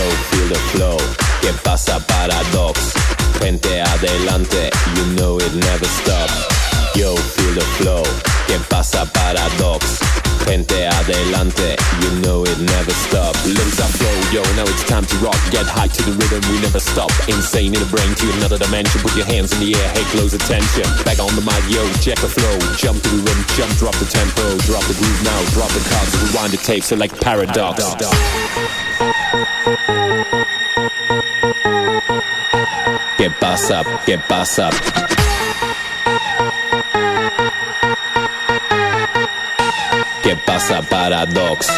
Yo, 0.03 0.11
feel 0.11 0.49
the 0.49 0.59
flow. 0.73 0.97
¿Qué 1.41 1.53
pasa, 1.63 2.01
Paradox? 2.01 2.93
Gente 3.39 3.81
adelante, 3.81 4.71
you 4.97 5.05
know 5.15 5.39
it 5.39 5.55
never 5.55 5.87
stops. 5.87 6.35
Yo, 6.97 7.15
feel 7.15 7.55
the 7.55 7.65
flow. 7.79 8.03
¿Qué 8.49 8.59
pasa, 8.69 9.07
Paradox? 9.13 10.01
Gente 10.45 10.89
adelante, 10.89 11.77
you 12.01 12.11
know 12.23 12.43
it 12.43 12.59
never 12.59 12.93
stops. 13.07 13.47
Limbs 13.47 13.79
are 13.79 13.93
flow, 13.95 14.17
yo, 14.33 14.43
now 14.57 14.65
it's 14.65 14.83
time 14.89 15.07
to 15.07 15.17
rock. 15.19 15.39
Get 15.53 15.67
high 15.67 15.87
to 15.87 16.03
the 16.03 16.13
rhythm, 16.19 16.43
we 16.51 16.59
never 16.61 16.81
stop. 16.81 17.13
Insane 17.29 17.73
in 17.73 17.79
the 17.79 17.87
brain 17.87 18.13
to 18.17 18.27
another 18.39 18.59
dimension. 18.59 19.01
Put 19.03 19.15
your 19.15 19.27
hands 19.27 19.53
in 19.53 19.61
the 19.61 19.79
air, 19.79 19.89
hey, 19.95 20.03
close 20.11 20.35
attention. 20.35 20.83
Back 21.05 21.21
on 21.21 21.31
the 21.37 21.43
mic, 21.47 21.63
yo, 21.71 21.87
check 22.03 22.19
the 22.19 22.27
flow. 22.27 22.59
Jump 22.75 23.01
to 23.03 23.09
the 23.09 23.23
rhythm, 23.23 23.45
jump, 23.55 23.71
drop 23.79 23.95
the 24.03 24.07
tempo. 24.11 24.43
Drop 24.67 24.83
the 24.91 24.99
groove 24.99 25.23
now, 25.23 25.39
drop 25.55 25.71
the 25.71 25.85
cards, 25.95 26.11
rewind 26.27 26.53
the 26.53 26.59
tape, 26.59 26.83
select 26.83 27.21
Paradox. 27.23 27.79
¿Qué 33.23 33.31
pasa? 33.31 33.85
¿Qué 34.05 34.19
pasa? 34.19 34.69
¿Qué 40.25 40.35
pasa, 40.35 40.83
Paradox? 40.83 41.69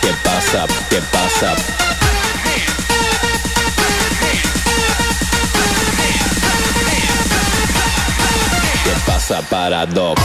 ¿Qué 0.00 0.12
pasa? 0.24 0.66
¿Qué 0.90 1.00
pasa? 1.12 1.54
¿Qué 8.82 8.94
pasa, 9.06 9.42
Paradox? 9.42 10.20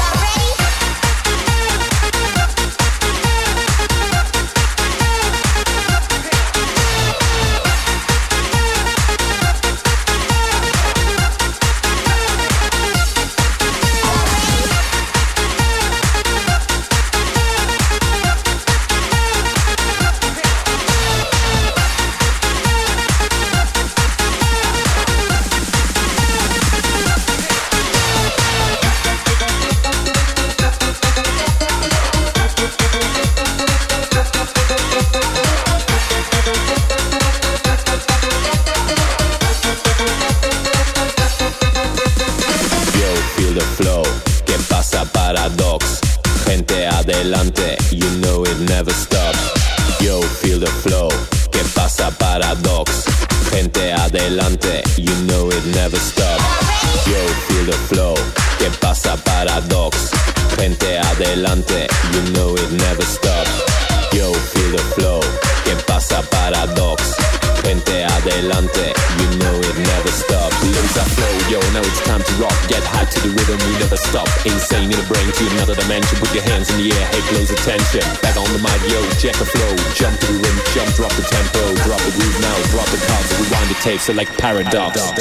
Insane 75.30 75.48
in 75.48 75.58
the 75.58 75.66
brain 75.66 75.70
to 75.70 75.70
another 75.70 75.76
dimension. 75.76 76.18
Put 76.18 76.34
your 76.34 76.44
hands 76.44 76.70
in 76.72 76.78
the 76.82 76.90
air, 76.90 77.06
hey, 77.08 77.22
close 77.30 77.52
attention. 77.52 78.02
Back 78.22 78.38
on 78.38 78.50
the 78.52 78.60
mic, 78.60 78.82
yo, 78.90 79.02
check 79.22 79.36
the 79.38 79.46
flow. 79.46 79.76
Jump 79.94 80.20
to 80.20 80.26
the 80.26 80.40
rhythm, 80.42 80.66
jump, 80.74 80.90
drop 80.96 81.12
the 81.14 81.22
tempo. 81.22 81.62
Drop 81.86 82.02
the 82.02 82.12
groove 82.18 82.40
now, 82.42 82.56
drop 82.74 82.88
the 82.90 82.98
cards, 83.06 83.30
rewind 83.38 83.70
the 83.70 83.78
tape, 83.82 84.00
select 84.00 84.38
paradox. 84.40 85.14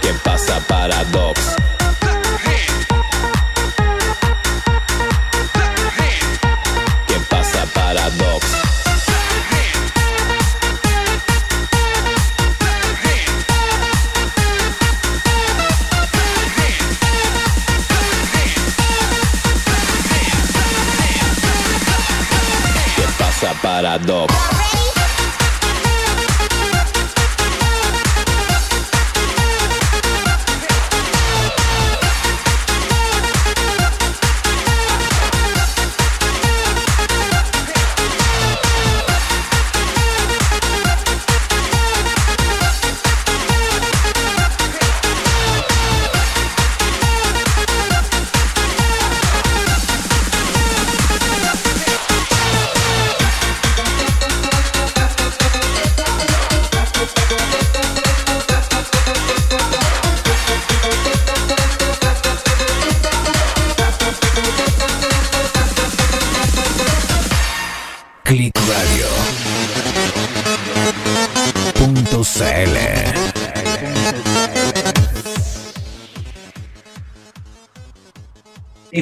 ¿Qué 0.00 0.12
pasa, 0.24 0.60
paradox? 0.66 1.55
¿Qué 23.38 23.46
pasa, 23.46 23.60
paradox? 23.60 24.65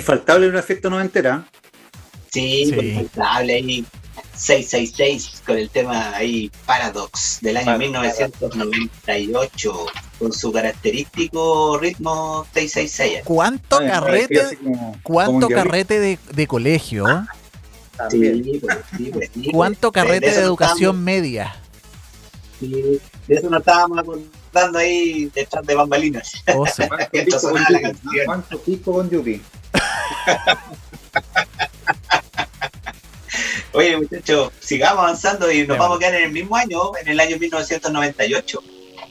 Infaltable 0.08 0.48
un 0.48 0.56
efecto 0.56 0.90
noventera. 0.90 1.46
Sí, 2.30 2.66
Sí. 2.66 2.72
pues, 2.74 2.86
infaltable 2.88 3.54
ahí. 3.54 3.84
666 4.36 5.42
con 5.46 5.56
el 5.56 5.70
tema 5.70 6.14
ahí 6.14 6.50
Paradox 6.66 7.38
del 7.40 7.56
año 7.56 7.66
Paradox. 7.66 7.86
1998. 7.88 9.86
con 10.18 10.32
su 10.32 10.52
característico 10.52 11.78
ritmo 11.78 12.44
666. 12.52 13.22
¿Cuánto 13.24 13.78
Ay, 13.78 13.88
carrete, 13.88 14.58
como- 14.62 14.96
cuánto 15.02 15.48
carrete 15.48 15.98
de, 16.00 16.18
de 16.34 16.46
colegio? 16.46 17.08
¿eh? 17.08 17.22
También. 17.96 18.44
Sí, 18.44 18.58
pues, 18.60 18.76
sí, 18.96 19.10
pues, 19.12 19.30
sí, 19.32 19.50
¿Cuánto 19.52 19.90
pues. 19.92 20.04
carrete 20.04 20.30
de, 20.32 20.40
educación 20.40 21.02
media? 21.02 21.56
de 22.60 23.00
eso 23.28 23.48
nos 23.50 23.60
estábamos 23.60 23.98
acordando 23.98 24.78
ahí 24.78 25.30
detrás 25.34 25.64
de 25.66 25.74
bambalinas. 25.74 26.32
¿Cuánto 28.26 28.58
pico 28.60 28.92
con 28.92 29.08
Yupi? 29.10 29.40
Oye, 33.72 33.96
muchachos, 33.96 34.52
sigamos 34.60 35.02
avanzando 35.02 35.50
y 35.50 35.66
nos 35.66 35.78
vamos 35.78 35.96
a 35.96 36.00
quedar 36.00 36.14
en 36.14 36.24
el 36.24 36.32
mismo 36.32 36.56
año, 36.56 36.78
en 37.00 37.08
el 37.08 37.18
año 37.18 37.38
1998. 37.38 38.62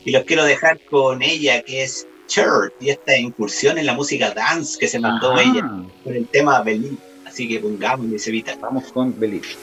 Y 0.05 0.11
los 0.11 0.23
quiero 0.23 0.45
dejar 0.45 0.79
con 0.89 1.21
ella, 1.21 1.61
que 1.63 1.83
es 1.83 2.07
Cher, 2.27 2.73
y 2.79 2.89
esta 2.89 3.17
incursión 3.17 3.77
en 3.77 3.85
la 3.85 3.93
música 3.93 4.31
dance 4.31 4.77
que 4.79 4.87
se 4.87 4.99
mandó 4.99 5.33
Ajá. 5.33 5.41
ella 5.41 5.69
con 6.03 6.15
el 6.15 6.27
tema 6.27 6.61
Belín. 6.61 6.97
Así 7.25 7.47
que 7.47 7.59
pongámosle 7.59 8.15
ese 8.15 8.31
vita. 8.31 8.55
Vamos 8.61 8.91
con 8.91 9.17
Belis. 9.19 9.57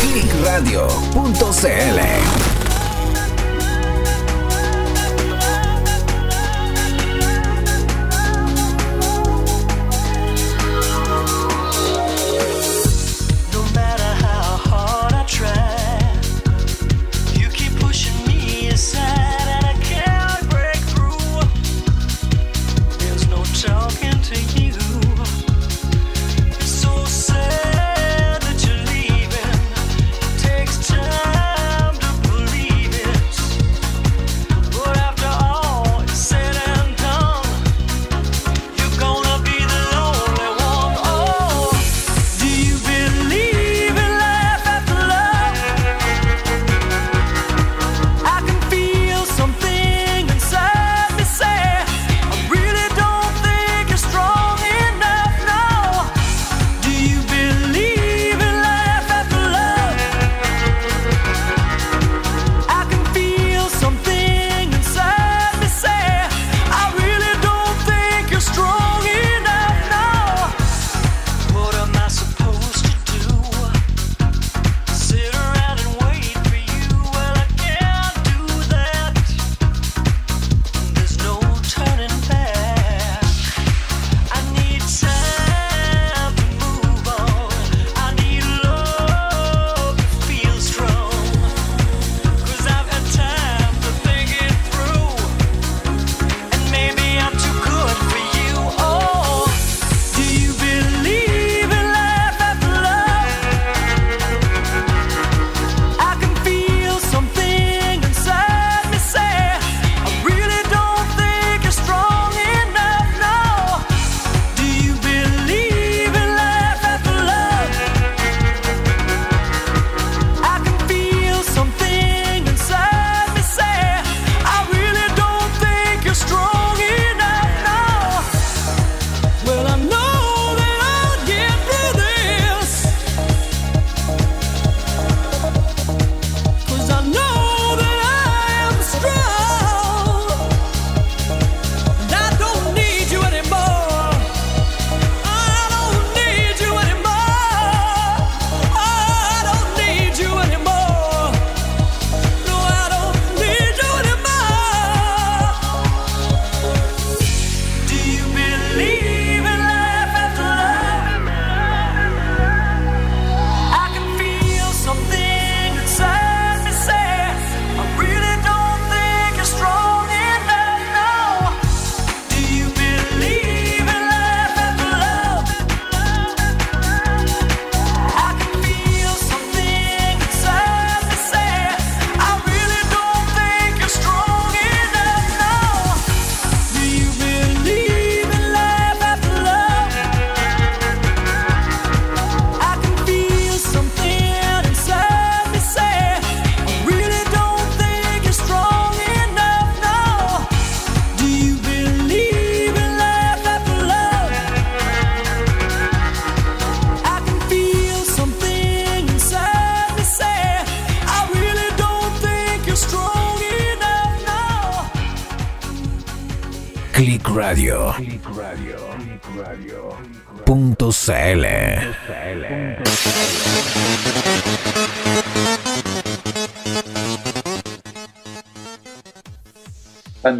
Clickradio.cl 0.00 2.57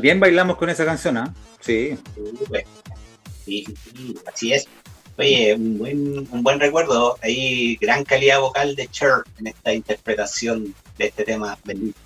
También 0.08 0.20
bailamos 0.20 0.56
con 0.56 0.70
esa 0.70 0.86
canción, 0.86 1.18
¿ah? 1.18 1.34
Sí. 1.60 1.98
Sí, 3.44 3.62
sí, 3.66 3.74
sí, 3.94 4.18
así 4.26 4.52
es. 4.54 4.66
Oye, 5.18 5.52
un 5.52 5.76
buen, 5.76 6.18
un 6.30 6.42
buen 6.42 6.58
recuerdo. 6.58 7.18
Ahí, 7.20 7.76
gran 7.76 8.04
calidad 8.04 8.40
vocal 8.40 8.74
de 8.74 8.88
Cher 8.88 9.24
en 9.38 9.48
esta 9.48 9.74
interpretación 9.74 10.74
de 10.96 11.08
este 11.08 11.24
tema 11.24 11.58
bendito. 11.62 11.98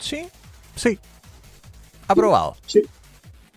Sí, 0.00 0.28
sí. 0.76 0.96
Aprobado. 2.06 2.56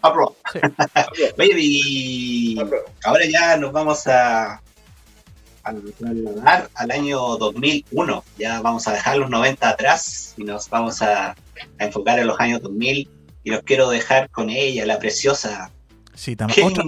Aprobado. 0.01 0.35
Sí. 0.51 0.59
Oye, 1.37 1.53
y 1.59 2.59
ahora 3.03 3.25
ya 3.31 3.57
nos 3.57 3.71
vamos 3.71 4.07
a, 4.07 4.53
a 4.55 5.73
trasladar 5.99 6.67
al 6.73 6.89
año 6.89 7.37
2001. 7.37 8.23
Ya 8.39 8.59
vamos 8.61 8.87
a 8.87 8.93
dejar 8.93 9.17
los 9.17 9.29
90 9.29 9.69
atrás 9.69 10.33
y 10.35 10.45
nos 10.45 10.67
vamos 10.67 11.03
a, 11.03 11.29
a 11.29 11.35
enfocar 11.77 12.17
en 12.17 12.25
los 12.25 12.39
años 12.39 12.59
2000. 12.63 13.18
Y 13.43 13.51
los 13.51 13.63
quiero 13.63 13.89
dejar 13.89 14.29
con 14.29 14.49
ella, 14.49 14.85
la 14.85 14.99
preciosa 14.99 15.71
Cita 16.19 16.47
otra, 16.47 16.83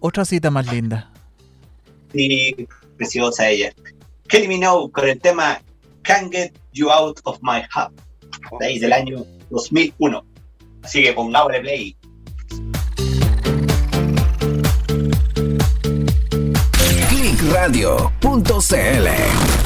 otra 0.00 0.24
cita 0.24 0.50
más 0.50 0.66
linda. 0.66 1.08
Sí, 2.12 2.66
preciosa 2.96 3.48
ella. 3.48 3.72
Kelly 4.26 4.48
Minogue 4.48 4.90
con 4.90 5.08
el 5.08 5.20
tema 5.20 5.62
Can't 6.02 6.32
Get 6.32 6.52
You 6.72 6.90
Out 6.90 7.20
of 7.22 7.38
My 7.42 7.62
Heart. 7.72 7.92
De 8.58 8.66
ahí, 8.66 8.80
del 8.80 8.92
año 8.92 9.24
2001. 9.50 10.24
Así 10.82 11.04
que 11.04 11.12
pongámosle 11.12 11.60
play. 11.60 11.96
clickradio.cl 17.08 19.61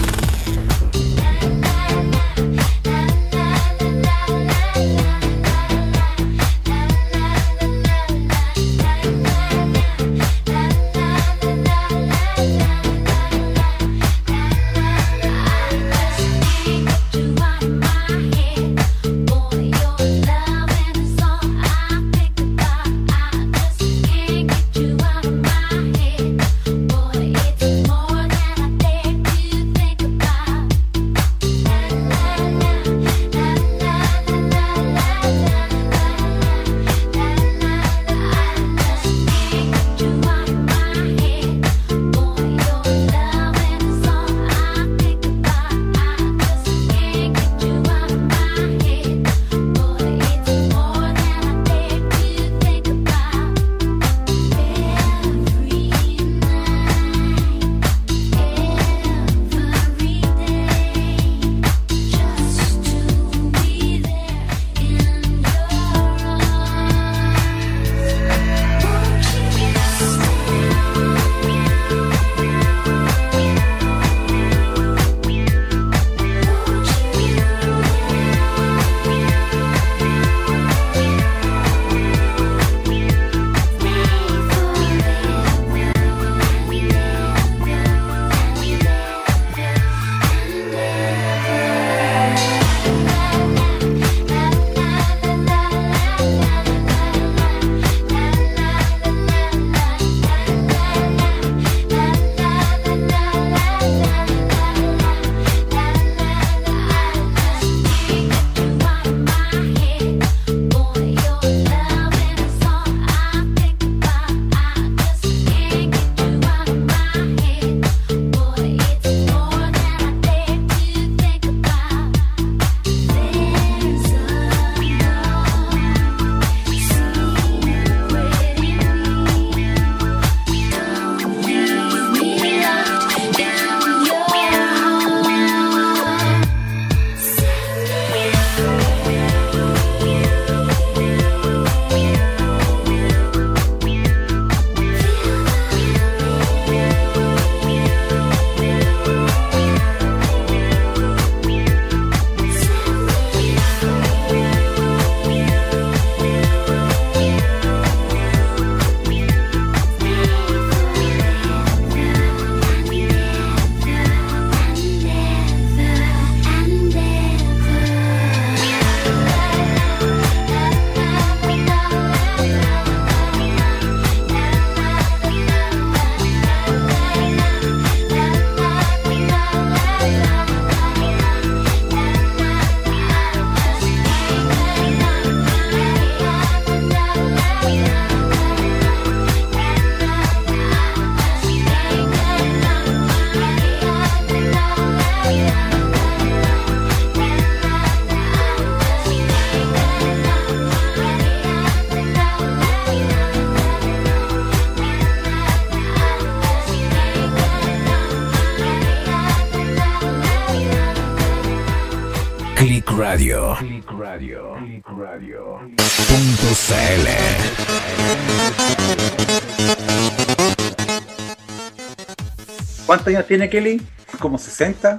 años 223.17 223.29
tiene 223.29 223.49
Kelly? 223.49 223.83
¿Como 224.19 224.39
60? 224.39 224.97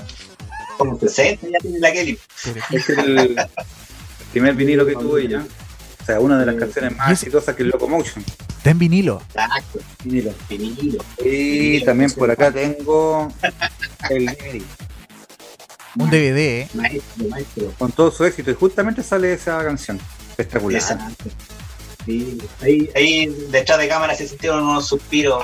Como 0.77 0.99
60 0.99 1.47
ya 1.47 1.57
tiene 1.59 1.79
la 1.79 1.91
Kelly. 1.91 2.19
Es 2.71 2.89
el 2.89 3.37
primer 4.31 4.55
vinilo 4.55 4.85
que 4.85 4.93
tuvo 4.93 5.17
ella. 5.17 5.45
O 6.01 6.05
sea, 6.05 6.19
una 6.19 6.39
de 6.39 6.45
las 6.45 6.55
canciones 6.55 6.95
más 6.95 7.11
exitosas 7.11 7.55
que 7.55 7.63
es 7.63 7.69
Locomotion. 7.69 8.23
Está 8.57 8.71
en 8.71 8.79
vinilo. 8.79 9.21
Exacto. 9.29 9.79
Vinilo. 10.03 10.33
Vinilo. 10.49 11.03
Y 11.23 11.83
también 11.83 12.11
por 12.11 12.31
acá 12.31 12.51
tengo 12.51 13.31
el 14.09 14.25
DVD. 14.25 14.61
Un 15.95 16.09
DVD, 16.09 16.37
¿eh? 16.37 16.69
Maestro, 16.73 17.27
maestro. 17.27 17.73
Con 17.77 17.91
todo 17.91 18.11
su 18.11 18.23
éxito. 18.23 18.51
Y 18.51 18.53
justamente 18.53 19.03
sale 19.03 19.33
esa 19.33 19.63
canción. 19.63 19.99
Espectacular. 20.29 20.81
Exacto. 20.81 21.25
Sí, 22.05 22.37
ahí, 22.61 22.89
ahí 22.95 23.25
detrás 23.51 23.79
de 23.79 23.89
cámara 23.89 24.15
se 24.15 24.27
sintieron 24.27 24.63
unos 24.63 24.87
suspiros 24.87 25.43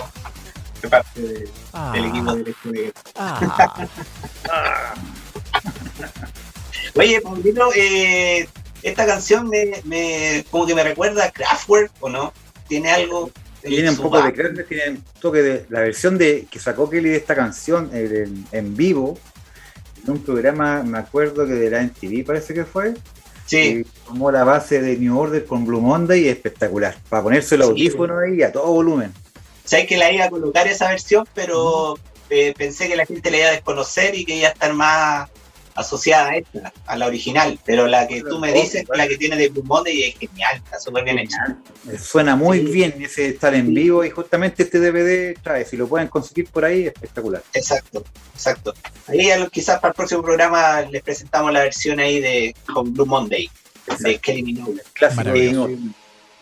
de 0.84 0.89
parte 0.89 1.21
de- 1.21 1.49
Ah. 1.71 1.91
del 1.95 2.05
equipo 2.05 2.36
de 2.36 2.41
Electro 2.41 2.71
Vega. 2.71 2.91
Ah. 3.15 4.93
Oye, 6.95 7.21
Paulino, 7.21 7.69
eh, 7.75 8.47
esta 8.84 9.05
canción 9.05 9.49
me, 9.49 9.81
me- 9.86 10.45
como 10.51 10.65
que 10.67 10.75
me 10.75 10.84
recuerda 10.84 11.25
a 11.25 11.31
Kraftwerk, 11.31 11.91
¿o 12.01 12.09
no? 12.09 12.34
Tiene 12.67 12.91
algo 12.91 13.31
Tiene 13.61 13.89
un 13.89 13.97
poco 13.97 14.21
de 14.21 14.34
carne, 14.34 14.63
tiene 14.63 14.89
un 14.91 15.03
toque 15.19 15.41
de 15.41 15.65
la 15.69 15.79
versión 15.81 16.17
de 16.17 16.47
que 16.51 16.59
sacó 16.59 16.89
Kelly 16.89 17.09
de 17.09 17.15
esta 17.17 17.34
canción 17.36 17.89
en, 17.93 18.15
en- 18.15 18.45
en 18.51 18.75
vivo, 18.75 19.17
en 20.03 20.11
un 20.11 20.23
programa, 20.23 20.84
me 20.84 20.97
acuerdo 20.97 21.45
que 21.47 21.53
de 21.53 21.69
la 21.69 21.81
MTV 21.81 22.25
parece 22.25 22.53
que 22.53 22.65
fue. 22.65 22.93
Sí. 23.45 23.57
que 23.57 23.86
tomó 24.07 24.31
la 24.31 24.45
base 24.45 24.81
de 24.81 24.95
New 24.97 25.19
Order 25.19 25.45
con 25.45 25.65
Blue 25.65 25.81
Monday 25.81 26.23
y 26.25 26.29
espectacular. 26.29 26.95
Para 27.09 27.23
ponerse 27.23 27.55
el 27.55 27.61
Sí. 27.63 27.67
audífono 27.69 28.17
ahí 28.19 28.41
a 28.41 28.51
todo 28.53 28.67
volumen. 28.67 29.13
Sabes 29.66 29.88
que 29.88 29.97
la 29.97 30.11
iba 30.11 30.26
a 30.26 30.30
colocar 30.30 30.68
esa 30.68 30.89
versión, 30.89 31.28
pero 31.34 31.97
eh, 32.30 32.53
pensé 32.57 32.88
que 32.88 32.95
la 32.95 33.05
gente 33.05 33.32
la 33.32 33.38
iba 33.38 33.47
a 33.47 33.51
desconocer 33.51 34.16
y 34.16 34.26
que 34.26 34.36
iba 34.38 34.49
a 34.49 34.51
estar 34.51 34.74
más 34.74 35.30
asociada 35.76 36.30
a 36.30 36.36
esta, 36.38 36.72
a 36.86 36.95
la 36.97 37.07
original. 37.07 37.57
Pero 37.66 37.88
la 37.88 38.07
que 38.07 38.22
tú 38.22 38.38
me 38.39 38.53
dices, 38.53 38.84
la 38.93 39.07
que 39.07 39.18
tiene 39.18 39.36
de 39.38 39.49
Blue 39.49 39.64
Monday, 39.64 40.03
es 40.03 40.20
genial, 40.20 40.57
está 40.64 40.80
súper 40.80 41.03
bien 41.03 41.18
hecha. 41.18 41.57
Eh, 41.91 41.97
Suena 41.97 42.36
muy 42.36 42.59
bien 42.59 42.93
ese 43.01 43.30
estar 43.30 43.55
en 43.55 43.74
vivo 43.74 44.03
y 44.05 44.09
justamente 44.11 44.64
este 44.64 44.80
DVD 44.80 45.34
trae, 45.41 45.66
si 45.66 45.76
lo 45.78 45.88
pueden 45.88 46.09
conseguir 46.09 46.47
por 46.49 46.66
ahí, 46.66 46.86
espectacular. 46.86 47.41
Exacto, 47.53 48.03
exacto. 48.36 48.74
Ahí 49.07 49.32
a 49.32 49.38
lo- 49.38 49.49
quizás 49.49 49.80
para 49.80 49.89
el 49.91 49.95
próximo 49.95 50.22
programa 50.22 50.82
les 50.82 51.01
presentamos 51.01 51.51
la 51.51 51.61
versión 51.64 51.99
ahí 51.99 52.20
de 52.20 52.55
con 52.72 52.93
Blue 52.93 53.05
Monday 53.07 53.49
de 53.99 54.20
Kelly 54.20 54.43
Minogue. 54.43 54.82
Clásico 54.93 55.24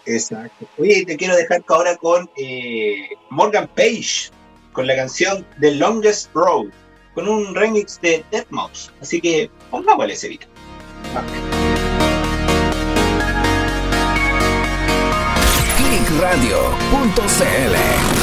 Exacto. 0.06 0.68
Oye, 0.78 1.04
te 1.06 1.18
quiero 1.18 1.36
dejar 1.36 1.64
ahora 1.68 1.98
con 1.98 2.30
eh, 2.38 3.10
Morgan 3.30 3.68
Page, 3.76 4.30
con 4.74 4.88
la 4.88 4.96
canción 4.96 5.46
The 5.60 5.76
Longest 5.76 6.32
Road, 6.34 6.68
con 7.14 7.28
un 7.28 7.54
remix 7.56 8.00
de 8.02 8.24
Deadmau5. 8.32 8.92
Así 9.02 9.22
que 9.22 9.50
pongámosle 9.70 10.14
ese 10.14 10.30
beat. 10.30 10.46
clickradio.cl 15.78 18.21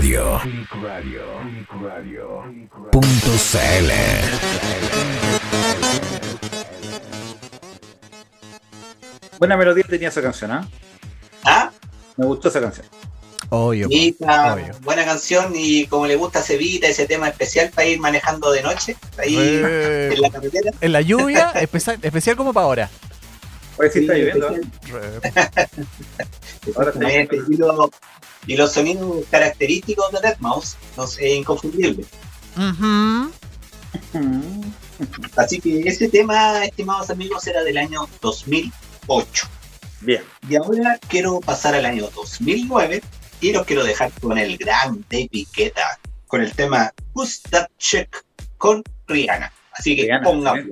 Radio. 0.00 0.40
Buena 9.38 9.58
melodía 9.58 9.84
tenía 9.86 10.08
esa 10.08 10.22
canción, 10.22 10.52
¿ah? 10.52 10.66
¿Ah? 11.44 11.70
Me 12.16 12.24
gustó 12.24 12.48
esa 12.48 12.62
canción. 12.62 12.86
Obvio, 13.50 13.88
buena 14.80 15.04
canción 15.04 15.52
y 15.54 15.86
como 15.86 16.06
le 16.06 16.16
gusta 16.16 16.38
a 16.38 16.42
Cevita 16.42 16.86
ese 16.86 17.06
tema 17.06 17.28
especial 17.28 17.68
para 17.68 17.86
ir 17.86 18.00
manejando 18.00 18.52
de 18.52 18.62
noche, 18.62 18.96
ahí 19.18 19.36
eh, 19.36 20.14
en 20.14 20.20
la 20.22 20.30
carretera. 20.30 20.70
En 20.80 20.92
la 20.92 21.02
lluvia, 21.02 21.50
especial 21.54 22.36
como 22.36 22.54
para 22.54 22.64
ahora. 22.64 22.90
Hoy 23.80 23.88
sí 23.90 24.00
está 24.00 24.12
lloviendo. 24.12 24.50
y, 27.48 27.56
los, 27.56 27.90
y 28.46 28.56
los 28.56 28.72
sonidos 28.72 29.24
característicos 29.30 30.12
de 30.12 30.20
Death 30.20 30.38
Mouse 30.40 30.76
es 30.98 31.18
inconfundible. 31.34 32.04
Así 35.36 35.60
que 35.60 35.80
este 35.88 36.10
tema, 36.10 36.62
estimados 36.62 37.08
amigos, 37.08 37.46
era 37.46 37.62
del 37.62 37.78
año 37.78 38.06
2008. 38.20 39.48
Bien. 40.02 40.22
Y 40.46 40.56
ahora 40.56 40.98
quiero 41.08 41.40
pasar 41.40 41.74
al 41.74 41.86
año 41.86 42.10
2009 42.14 43.02
y 43.40 43.52
los 43.52 43.64
quiero 43.64 43.82
dejar 43.82 44.12
con 44.20 44.36
el 44.36 44.58
gran 44.58 45.02
David 45.08 45.46
con 46.26 46.42
el 46.42 46.52
tema 46.52 46.92
Who's 47.14 47.40
That 47.44 47.68
Check 47.78 48.26
con 48.58 48.82
Rihanna. 49.06 49.50
Así 49.72 49.96
que 49.96 50.06
pongan 50.22 50.68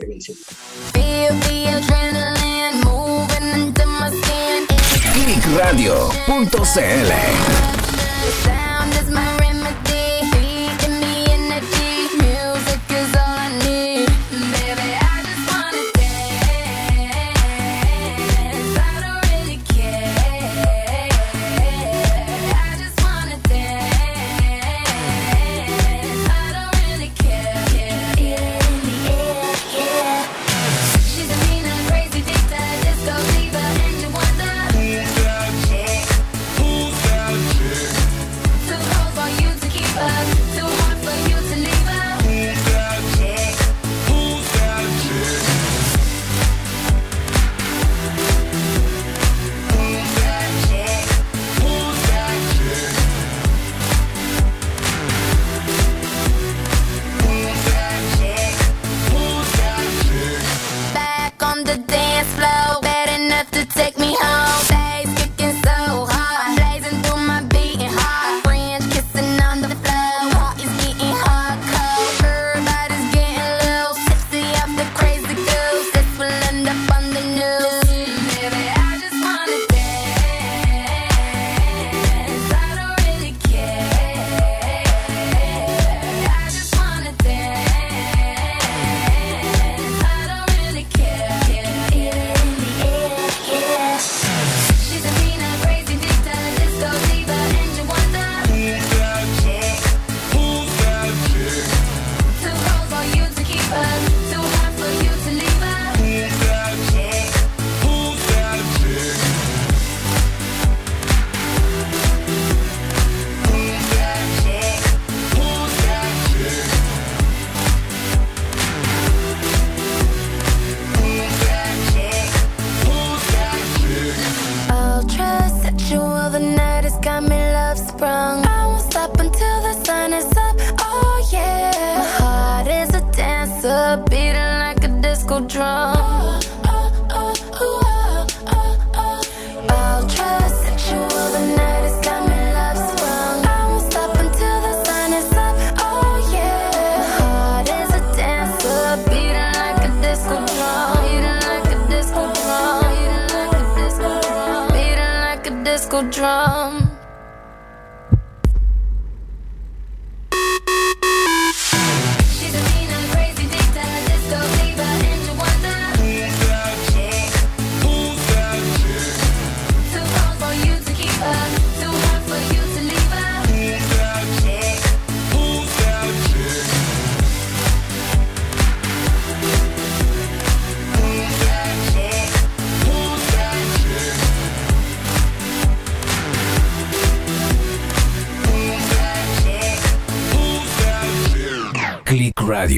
radio.cl. 5.57 7.13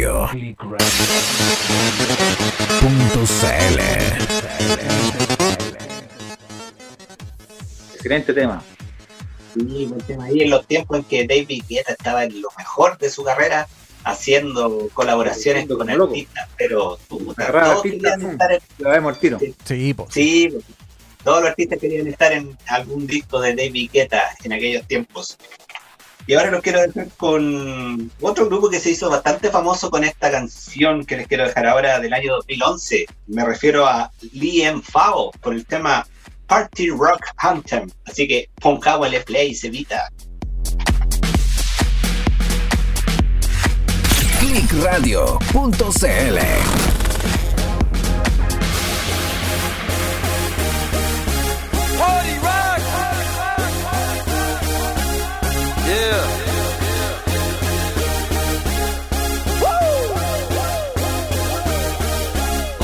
Radio. 0.00 0.30
Excelente 7.94 8.32
tema. 8.32 8.62
Sí, 9.52 9.86
buen 9.86 10.00
tema. 10.06 10.30
Y 10.30 10.42
en 10.42 10.50
los 10.50 10.66
tiempos 10.66 10.98
en 10.98 11.04
que 11.04 11.26
David 11.26 11.64
Guetta 11.68 11.92
estaba 11.92 12.24
en 12.24 12.40
lo 12.40 12.48
mejor 12.56 12.96
de 12.98 13.10
su 13.10 13.24
carrera, 13.24 13.68
haciendo 14.04 14.88
colaboraciones 14.94 15.66
con 15.66 15.90
artistas, 15.90 16.48
pero 16.56 16.98
tú, 17.08 17.34
todos 17.34 17.82
querían 17.82 18.22
estar. 18.22 18.62
Lo 18.78 18.90
vemos 18.90 19.14
el 19.14 19.20
tiro. 19.20 19.38
Sí, 20.08 20.48
todos 21.22 21.42
los 21.42 21.50
artistas 21.50 21.78
querían 21.78 22.06
estar 22.06 22.32
en 22.32 22.56
algún 22.68 23.06
disco 23.06 23.38
de 23.40 23.54
David 23.54 23.90
Guetta 23.92 24.22
en 24.44 24.54
aquellos 24.54 24.86
tiempos. 24.86 25.36
Y 26.30 26.34
ahora 26.34 26.52
los 26.52 26.62
quiero 26.62 26.80
dejar 26.80 27.08
con 27.16 28.08
otro 28.20 28.46
grupo 28.46 28.70
que 28.70 28.78
se 28.78 28.90
hizo 28.90 29.10
bastante 29.10 29.50
famoso 29.50 29.90
con 29.90 30.04
esta 30.04 30.30
canción 30.30 31.04
que 31.04 31.16
les 31.16 31.26
quiero 31.26 31.44
dejar 31.44 31.66
ahora 31.66 31.98
del 31.98 32.12
año 32.12 32.34
2011. 32.34 33.06
Me 33.26 33.44
refiero 33.44 33.84
a 33.84 34.12
Liam 34.32 34.80
Fao 34.80 35.32
con 35.40 35.56
el 35.56 35.66
tema 35.66 36.06
Party 36.46 36.90
Rock 36.90 37.26
Anthem. 37.36 37.90
Así 38.04 38.28
que 38.28 38.48
pongámosle 38.60 39.22
play, 39.22 39.56
Sevita. 39.56 40.08
clickradio.cl 44.38 46.99
Yeah. 55.90 56.22
Woo! 59.62 59.90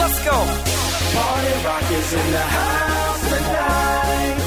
Let's 0.01 0.19
go. 0.29 0.37
Party 1.15 1.53
rock 1.67 1.87
is 1.99 2.13
in 2.21 2.27
the 2.37 2.47
house 2.59 3.23
tonight. 3.31 4.39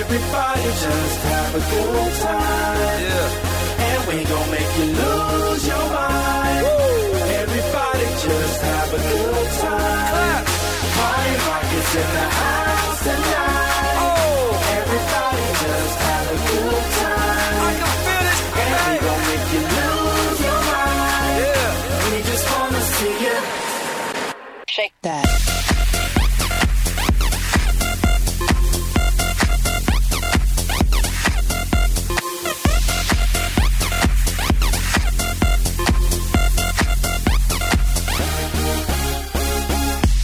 Everybody 0.00 0.68
just 0.84 1.20
have 1.32 1.52
a 1.54 1.62
good 1.70 2.12
time. 2.24 3.00
Yeah. 3.04 3.88
And 3.88 4.00
we 4.08 4.16
gon' 4.24 4.50
make 4.56 4.72
you 4.78 4.86
lose 5.02 5.62
your 5.68 5.86
mind. 5.98 6.62
Woo! 6.64 7.12
Everybody 7.42 8.06
just 8.24 8.58
have 8.70 8.90
a 8.94 9.00
good 9.10 9.48
time. 9.60 10.08
Clap. 10.12 10.44
Party 10.96 11.34
rock 11.46 11.68
is 11.80 11.94
in 11.94 12.08
the 12.16 12.26
house. 12.38 12.57
Shake 24.78 24.92
that. 25.02 25.24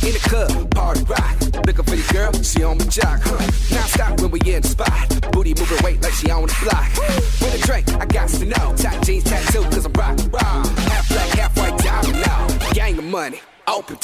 In 0.05 0.13
the 0.13 0.21
club, 0.23 0.71
party 0.71 1.03
rock. 1.03 1.41
Looking 1.67 1.85
for 1.85 1.97
the 1.97 2.13
girl, 2.13 2.33
she 2.45 2.63
on 2.63 2.79
my 2.79 2.85
jock. 2.85 3.23
Huh. 3.25 3.75
Now 3.75 3.87
stop 3.87 4.21
when 4.21 4.31
we 4.31 4.39
in 4.47 4.63
the 4.63 4.69
spot. 4.69 5.33
Booty 5.33 5.55
moving 5.59 5.83
weight 5.83 6.01
like 6.01 6.13
she 6.13 6.31
on 6.31 6.47
the 6.47 6.57
block. 6.63 6.97
With 6.97 7.24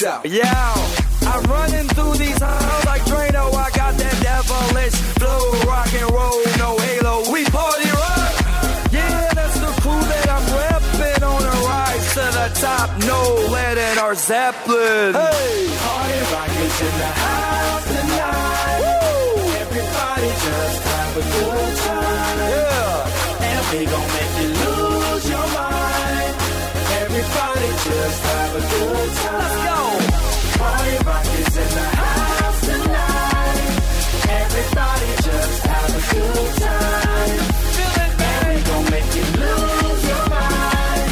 up. 0.03 0.25
Yo, 0.25 0.43
I'm 0.43 1.43
running 1.45 1.89
through 1.89 2.15
these 2.15 2.41
halls 2.41 2.85
like 2.87 3.03
Drano. 3.03 3.53
I 3.53 3.71
got 3.71 3.95
that 3.99 4.17
devilish 4.23 4.95
flow, 5.19 5.53
rock 5.69 5.93
and 5.93 6.11
roll, 6.11 6.41
no 6.57 6.79
halo. 6.79 7.31
We 7.33 7.45
party 7.45 7.91
rock. 7.91 8.33
Yeah, 8.93 9.29
that's 9.35 9.59
the 9.61 9.73
crew 9.83 10.01
that 10.01 10.27
I'm 10.31 10.47
repping 10.57 11.23
on 11.23 11.43
a 11.43 11.57
rise 11.69 12.07
to 12.15 12.25
the 12.33 12.49
top. 12.61 12.89
No 13.05 13.21
lead 13.53 13.79
in 13.79 13.99
our 13.99 14.15
Zeppelin. 14.15 15.13
Hey, 15.13 15.69
party 15.85 16.21
rock 16.33 16.53
is 16.65 16.81
in 16.81 16.95
the 16.97 17.13
house 17.21 17.85
tonight. 17.85 18.81
Everybody 19.61 20.31
just 20.47 20.81
have 20.89 21.17
a 21.17 21.25
good 21.35 21.77
time. 21.85 22.39
Yeah, 22.55 23.49
and 23.51 23.63
we 23.73 23.85
gon' 23.85 24.09
make 24.17 24.35
your 24.41 24.81
mind. 24.89 25.00
Everybody 27.21 27.69
just 27.85 28.23
have 28.23 28.53
a 28.57 28.61
good 28.61 29.11
time. 29.21 29.39
Let's 29.41 29.59
go. 29.69 29.79
Party 30.59 30.95
rock 31.05 31.27
is 31.41 31.57
in 31.63 31.71
the 31.79 31.89
house 32.01 32.61
tonight. 32.65 33.61
Everybody 34.41 35.11
just 35.29 35.67
have 35.67 35.91
a 35.91 36.03
good 36.13 36.51
time. 36.65 37.39
Feel 37.77 37.97
it, 38.05 38.13
man. 38.21 38.41
We 38.49 38.55
gon' 38.69 38.85
make 38.95 39.11
you 39.19 39.27
lose 39.43 40.03
your 40.11 40.25
mind. 40.33 41.11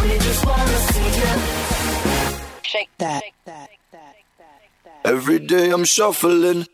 We 0.00 0.10
just 0.26 0.42
wanna 0.46 0.78
see 0.88 1.10
you. 1.20 1.34
Shake 2.62 2.92
that. 2.96 3.22
Every 5.04 5.38
day 5.38 5.70
I'm 5.70 5.84
shuffling. 5.84 6.60
Shuffling, 6.62 6.66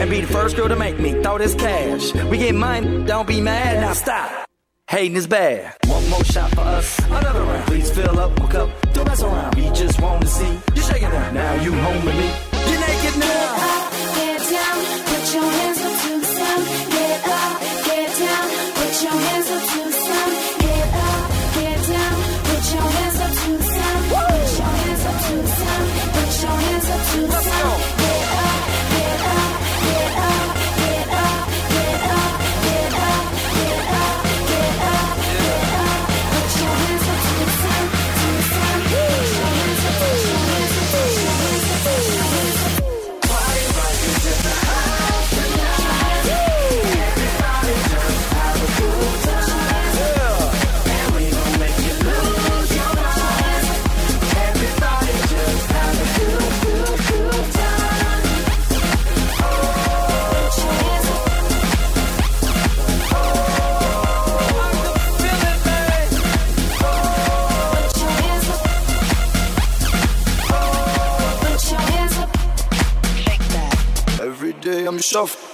and 0.00 0.10
be 0.10 0.20
the 0.20 0.26
first 0.26 0.56
girl 0.56 0.68
to 0.68 0.76
make 0.76 0.98
me 0.98 1.12
throw 1.22 1.38
this 1.38 1.54
cash. 1.54 2.14
We 2.30 2.38
get 2.38 2.54
mine, 2.54 3.04
don't 3.06 3.26
be 3.26 3.40
mad, 3.40 3.80
now 3.80 3.92
stop. 3.92 4.46
Hating 4.88 5.16
is 5.16 5.26
bad. 5.26 5.76
One 5.86 6.08
more 6.08 6.24
shot 6.24 6.50
for 6.50 6.60
us, 6.60 6.98
another 7.06 7.42
round. 7.42 7.66
Please 7.66 7.90
fill 7.90 8.18
up 8.18 8.38
my 8.38 8.50
cup, 8.50 8.70
don't 8.92 9.06
mess 9.06 9.22
around. 9.22 9.54
We 9.56 9.70
just 9.70 10.00
want 10.00 10.22
to 10.22 10.28
see 10.28 10.58
you 10.74 10.82
shaking 10.82 11.10
that. 11.10 11.34
Now 11.34 11.54
you 11.62 11.72
home 11.72 12.04
with 12.04 12.16
me. 12.16 12.30
You're 12.70 12.80
naked 12.80 13.18
now. 13.20 13.87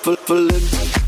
feeling. 0.04 1.03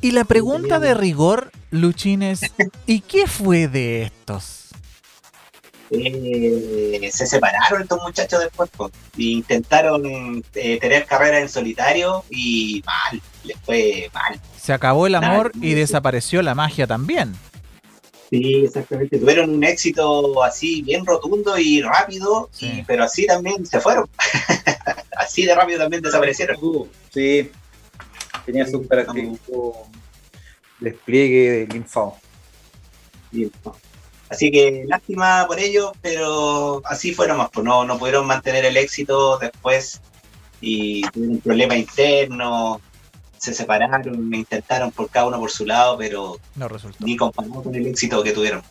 Y 0.00 0.12
la 0.12 0.24
pregunta 0.24 0.78
de 0.78 0.94
rigor, 0.94 1.50
Luchín, 1.70 2.22
es: 2.22 2.40
¿y 2.86 3.00
qué 3.00 3.26
fue 3.26 3.68
de 3.68 4.02
estos? 4.04 4.68
Eh, 5.90 7.08
se 7.12 7.26
separaron 7.26 7.82
estos 7.82 8.00
muchachos 8.02 8.40
después 8.40 8.70
y 9.16 9.32
intentaron 9.38 10.44
eh, 10.54 10.78
tener 10.78 11.06
carrera 11.06 11.40
en 11.40 11.48
solitario 11.48 12.24
y 12.30 12.82
mal, 12.84 13.22
les 13.44 13.56
fue 13.60 14.10
mal. 14.12 14.38
Se 14.60 14.72
acabó 14.72 15.06
el 15.06 15.14
amor 15.14 15.52
Nada, 15.54 15.66
y 15.66 15.70
sí. 15.70 15.74
desapareció 15.74 16.42
la 16.42 16.54
magia 16.54 16.86
también. 16.86 17.34
Sí, 18.30 18.64
exactamente. 18.66 19.18
Tuvieron 19.18 19.50
un 19.50 19.64
éxito 19.64 20.42
así 20.42 20.82
bien 20.82 21.06
rotundo 21.06 21.56
y 21.58 21.80
rápido, 21.80 22.50
y- 22.60 22.82
pero 22.82 23.04
así 23.04 23.26
también 23.26 23.64
se 23.64 23.80
fueron. 23.80 24.06
así 25.16 25.46
de 25.46 25.54
rápido 25.54 25.78
también 25.78 26.02
desaparecieron. 26.02 26.56
Sí, 27.12 27.50
tenía 28.44 28.66
su 28.66 28.86
característico 28.86 29.88
despliegue 30.80 31.50
de 31.50 31.66
linfado. 31.68 32.14
Así 34.28 34.50
que 34.50 34.84
lástima 34.86 35.46
por 35.46 35.58
ello, 35.58 35.92
pero 36.02 36.82
así 36.84 37.14
fue 37.14 37.26
nomás, 37.28 37.48
pues 37.52 37.64
no, 37.64 37.84
no 37.84 37.98
pudieron 37.98 38.26
mantener 38.26 38.64
el 38.66 38.76
éxito 38.76 39.38
después 39.38 40.00
y 40.60 41.00
tuvieron 41.10 41.36
un 41.36 41.40
problema 41.40 41.76
interno, 41.76 42.80
se 43.38 43.54
separaron, 43.54 44.34
intentaron 44.34 44.90
por 44.90 45.08
cada 45.10 45.26
uno 45.26 45.38
por 45.38 45.50
su 45.50 45.64
lado, 45.66 45.96
pero 45.98 46.36
No 46.54 46.68
resultó. 46.68 47.04
ni 47.04 47.16
comparado 47.16 47.62
con 47.62 47.74
el 47.74 47.86
éxito 47.86 48.22
que 48.22 48.32
tuvieron. 48.32 48.62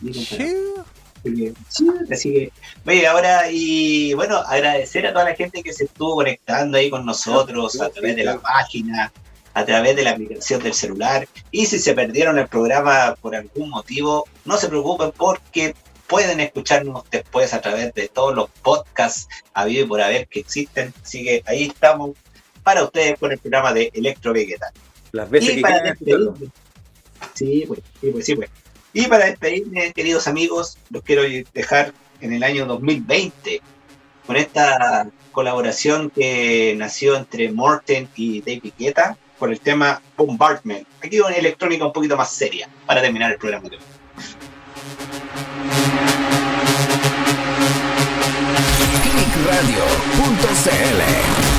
Ni. 0.00 0.10
Así 0.10 1.34
que, 1.34 1.52
sí, 1.68 1.86
así 2.10 2.32
que, 2.32 2.52
oye, 2.86 3.06
ahora 3.06 3.50
y 3.50 4.14
bueno, 4.14 4.38
agradecer 4.38 5.06
a 5.06 5.12
toda 5.12 5.26
la 5.26 5.34
gente 5.34 5.62
que 5.62 5.72
se 5.74 5.84
estuvo 5.84 6.14
conectando 6.14 6.78
ahí 6.78 6.88
con 6.88 7.04
nosotros 7.04 7.78
a 7.80 7.90
través 7.90 8.16
de 8.16 8.24
la 8.24 8.38
página, 8.38 9.12
a 9.52 9.64
través 9.66 9.96
de 9.96 10.04
la 10.04 10.12
aplicación 10.12 10.62
del 10.62 10.72
celular. 10.72 11.28
Y 11.50 11.66
si 11.66 11.78
se 11.78 11.92
perdieron 11.92 12.38
el 12.38 12.48
programa 12.48 13.16
por 13.20 13.36
algún 13.36 13.68
motivo, 13.68 14.26
no 14.46 14.56
se 14.56 14.68
preocupen 14.68 15.12
porque 15.14 15.74
pueden 16.06 16.40
escucharnos 16.40 17.04
después 17.10 17.52
a 17.52 17.60
través 17.60 17.92
de 17.92 18.08
todos 18.08 18.34
los 18.34 18.48
podcasts 18.62 19.28
habido 19.52 19.84
y 19.84 19.88
por 19.88 20.00
haber 20.00 20.26
que 20.26 20.40
existen. 20.40 20.94
Así 21.02 21.22
que 21.22 21.42
ahí 21.46 21.64
estamos 21.64 22.12
para 22.62 22.84
ustedes 22.84 23.18
con 23.18 23.32
el 23.32 23.38
programa 23.38 23.72
de 23.72 23.90
Electro 23.94 24.32
Vegeta. 24.32 24.72
Las 25.12 25.28
veces 25.30 25.50
Y 25.50 25.56
que 25.56 25.60
para 25.62 25.82
despedirme, 25.82 26.48
sí, 27.34 27.64
pues, 27.66 27.80
sí, 28.00 28.10
pues, 28.10 28.24
sí, 28.26 28.34
pues. 28.36 28.50
Y 28.92 29.06
para 29.06 29.26
despedirme, 29.26 29.92
queridos 29.92 30.26
amigos, 30.26 30.78
los 30.90 31.02
quiero 31.02 31.22
dejar 31.52 31.92
en 32.20 32.32
el 32.32 32.42
año 32.42 32.66
2020 32.66 33.60
con 34.26 34.36
esta 34.36 35.08
colaboración 35.32 36.10
que 36.10 36.74
nació 36.76 37.16
entre 37.16 37.50
Morten 37.52 38.08
y 38.16 38.40
David 38.40 38.72
Guetta 38.78 39.16
con 39.38 39.50
el 39.52 39.60
tema 39.60 40.02
Bombardment. 40.16 40.86
Aquí 41.02 41.18
una 41.20 41.34
electrónica 41.34 41.86
un 41.86 41.92
poquito 41.92 42.16
más 42.16 42.30
seria 42.32 42.68
para 42.86 43.00
terminar 43.00 43.32
el 43.32 43.38
programa 43.38 43.68
de 43.68 43.76
hoy. 43.76 43.82
clickradio.cl 50.20 51.49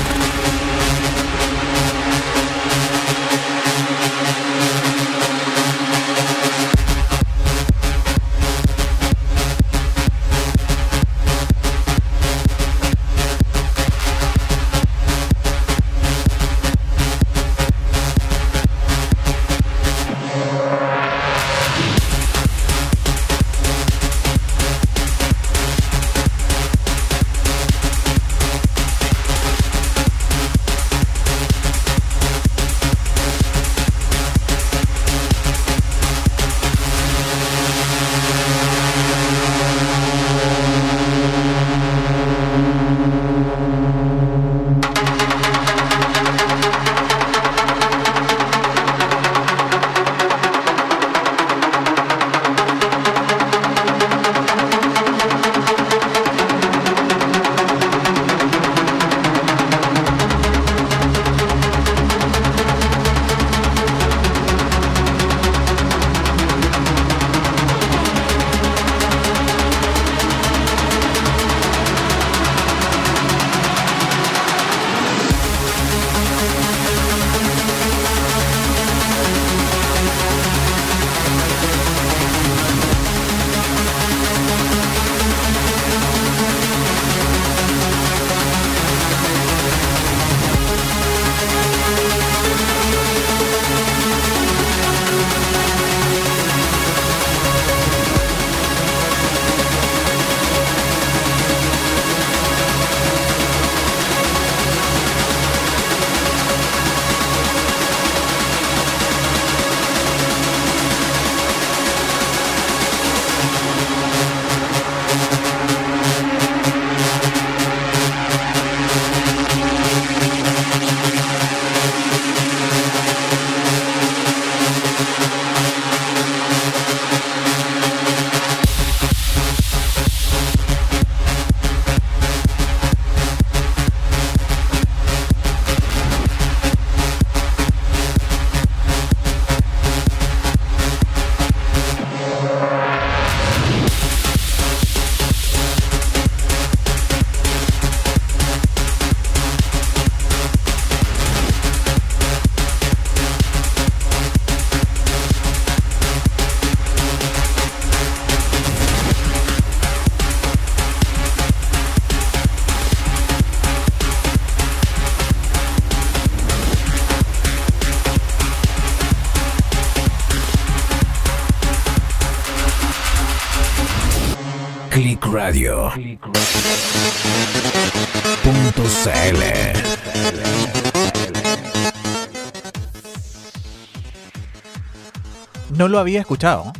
lo 185.92 186.00
había 186.00 186.18
escuchado. 186.20 186.72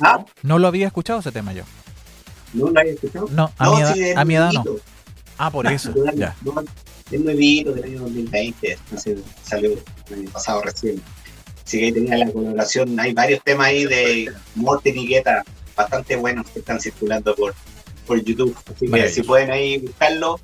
¿Ah? 0.00 0.24
No 0.42 0.58
lo 0.58 0.66
había 0.66 0.88
escuchado 0.88 1.20
ese 1.20 1.30
tema 1.30 1.52
yo. 1.52 1.62
¿No 2.52 2.70
lo 2.70 2.80
habéis 2.80 2.96
escuchado? 2.96 3.28
No, 3.30 3.52
a 3.58 3.70
mi 3.70 3.80
edad- 3.80 4.18
a 4.18 4.24
mi 4.24 4.34
edad 4.34 4.52
no. 4.52 4.64
Ah, 5.38 5.50
por 5.52 5.66
eso. 5.72 5.92
No, 5.94 6.12
Ya. 6.14 6.34
Es 7.12 7.20
nuevito 7.20 7.72
del 7.72 7.84
año 7.84 8.00
2020, 8.00 8.72
entonces 8.72 9.18
salió 9.44 9.72
el 10.08 10.14
año 10.18 10.30
pasado 10.30 10.62
recién. 10.62 11.00
Así 11.64 11.78
que 11.78 11.84
ahí 11.86 11.92
tenía 11.92 12.16
la 12.16 12.32
colaboración, 12.32 12.98
hay 12.98 13.12
varios 13.12 13.42
temas 13.44 13.66
ahí 13.68 13.84
de 13.84 14.32
Morten 14.54 14.96
y 14.98 15.06
Guetta 15.06 15.44
bastante 15.76 16.16
buenos 16.16 16.48
que 16.50 16.58
están 16.60 16.80
circulando 16.80 17.34
por, 17.36 17.54
por 18.06 18.22
YouTube. 18.24 18.56
Así 18.74 18.90
que 18.90 19.08
si 19.10 19.22
pueden 19.22 19.50
ahí 19.50 19.78
buscarlo, 19.78 20.40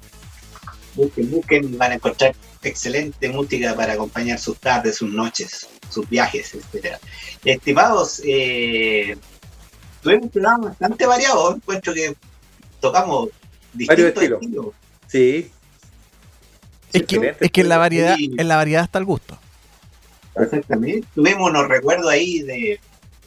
busquen, 0.95 1.31
busquen, 1.31 1.79
van 1.79 1.93
a 1.93 1.95
encontrar 1.95 2.35
excelente 2.63 3.29
música 3.31 3.75
para 3.75 3.95
acompañar 3.95 4.39
sus 4.39 4.59
tardes, 4.59 4.97
sus 4.97 5.11
noches, 5.11 5.67
sus 5.91 6.09
viajes, 6.09 6.55
etcétera. 6.55 6.99
Estimados, 7.45 8.21
eh, 8.25 9.17
tuvimos 10.03 10.25
un 10.25 10.31
programa 10.31 10.69
bastante 10.69 11.07
variado, 11.07 11.55
encuentro 11.55 11.95
que 11.95 12.15
tocamos 12.81 13.29
distintos 13.73 14.07
estilos. 14.07 14.43
estilos. 14.43 14.67
Sí. 15.07 15.51
Es 16.93 17.03
que, 17.05 17.37
es 17.39 17.51
que 17.53 17.61
en 17.61 17.69
la 17.69 17.79
variedad, 17.79 18.17
Sí. 18.17 18.31
en 18.37 18.49
la 18.49 18.57
variedad 18.57 18.85
está 18.85 18.99
el 18.99 19.05
gusto. 19.05 19.39
Exactamente. 20.37 21.07
Tuvimos 21.15 21.51
unos 21.51 21.69
recuerdos 21.69 22.11
ahí 22.11 22.41
de 22.41 22.81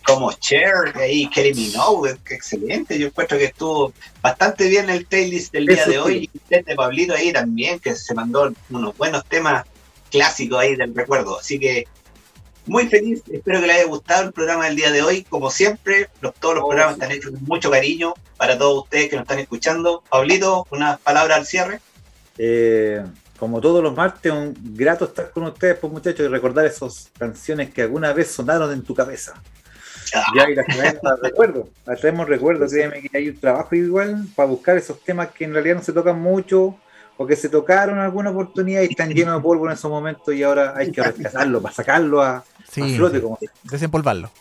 como 0.05 0.34
Cher, 0.34 0.93
de 0.93 1.03
ahí 1.03 1.30
Kelly 1.30 1.53
Minogue, 1.53 2.18
que 2.26 2.36
excelente. 2.36 2.99
Yo 2.99 3.07
encuentro 3.07 3.38
que 3.38 3.45
estuvo 3.45 3.93
bastante 4.22 4.68
bien 4.68 4.89
el 4.89 5.05
playlist 5.05 5.53
del 5.53 5.68
día 5.68 5.82
Eso 5.82 5.91
de 5.91 5.99
hoy. 5.99 6.30
Y 6.34 6.38
usted 6.38 6.66
de 6.66 6.76
Pablito 6.76 7.14
ahí 7.14 7.32
también, 7.32 7.80
que 7.80 7.95
se 7.95 8.14
mandó 8.14 8.51
unos 8.70 8.97
buenos 8.97 9.24
temas 9.26 9.66
clásicos 10.11 10.59
ahí 10.59 10.76
del 10.76 10.93
recuerdo. 10.93 11.39
Así 11.39 11.57
que 11.57 11.88
muy 12.66 12.88
feliz, 12.88 13.24
espero 13.32 13.59
que 13.61 13.68
les 13.68 13.76
haya 13.78 13.86
gustado 13.86 14.28
el 14.28 14.32
programa 14.32 14.66
del 14.66 14.76
día 14.76 14.91
de 14.91 15.01
hoy. 15.01 15.24
Como 15.24 15.49
siempre, 15.49 16.09
los, 16.22 16.34
todos 16.36 16.55
los 16.55 16.66
programas 16.66 16.95
están 16.95 17.11
hechos 17.11 17.32
con 17.32 17.43
mucho 17.43 17.70
cariño 17.70 18.14
para 18.38 18.57
todos 18.57 18.84
ustedes 18.84 19.09
que 19.09 19.16
nos 19.16 19.24
están 19.24 19.39
escuchando. 19.39 20.03
Pablito, 20.09 20.66
unas 20.72 20.99
palabras 20.99 21.39
al 21.39 21.45
cierre. 21.45 21.80
Eh, 22.38 23.03
como 23.38 23.59
todos 23.59 23.84
los 23.84 23.95
martes, 23.95 24.32
un 24.32 24.55
grato 24.76 25.05
estar 25.05 25.32
con 25.32 25.43
ustedes, 25.43 25.78
pues 25.78 25.91
muchachos, 25.91 26.26
y 26.26 26.30
recordar 26.30 26.66
esas 26.66 27.11
canciones 27.18 27.74
que 27.74 27.82
alguna 27.82 28.14
vez 28.14 28.32
sonaron 28.32 28.72
en 28.72 28.84
tu 28.84 28.95
cabeza. 28.95 29.34
Ya, 30.36 30.49
y 30.49 30.55
las 30.55 30.66
traemos 30.68 31.20
recuerdo, 31.22 31.70
las 31.86 31.99
traemos 31.99 32.28
recuerdo, 32.28 32.68
créeme 32.68 33.01
que 33.01 33.18
hay 33.18 33.30
un 33.30 33.39
trabajo 33.39 33.76
igual 33.76 34.28
para 34.36 34.47
buscar 34.47 34.78
esos 34.78 35.01
temas 35.01 35.30
que 35.32 35.45
en 35.45 35.53
realidad 35.53 35.76
no 35.76 35.82
se 35.82 35.91
tocan 35.91 36.22
mucho 36.22 36.78
o 37.18 37.26
que 37.26 37.36
se 37.36 37.49
tocaron 37.49 37.97
en 37.97 38.03
alguna 38.03 38.30
oportunidad 38.30 38.82
y 38.82 38.86
están 38.91 39.09
llenos 39.09 39.36
de 39.36 39.41
polvo 39.41 39.66
en 39.68 39.74
esos 39.74 39.89
momentos 39.89 40.34
y 40.34 40.43
ahora 40.43 40.74
hay 40.76 40.91
que 40.91 41.01
rescatarlo 41.01 41.61
para 41.61 41.74
sacarlo 41.74 42.22
a, 42.22 42.43
a 42.82 42.88
Sí, 42.88 42.95
flote, 42.95 43.21
como 43.21 43.38
se 43.39 43.47
desempolvarlo. 43.63 44.32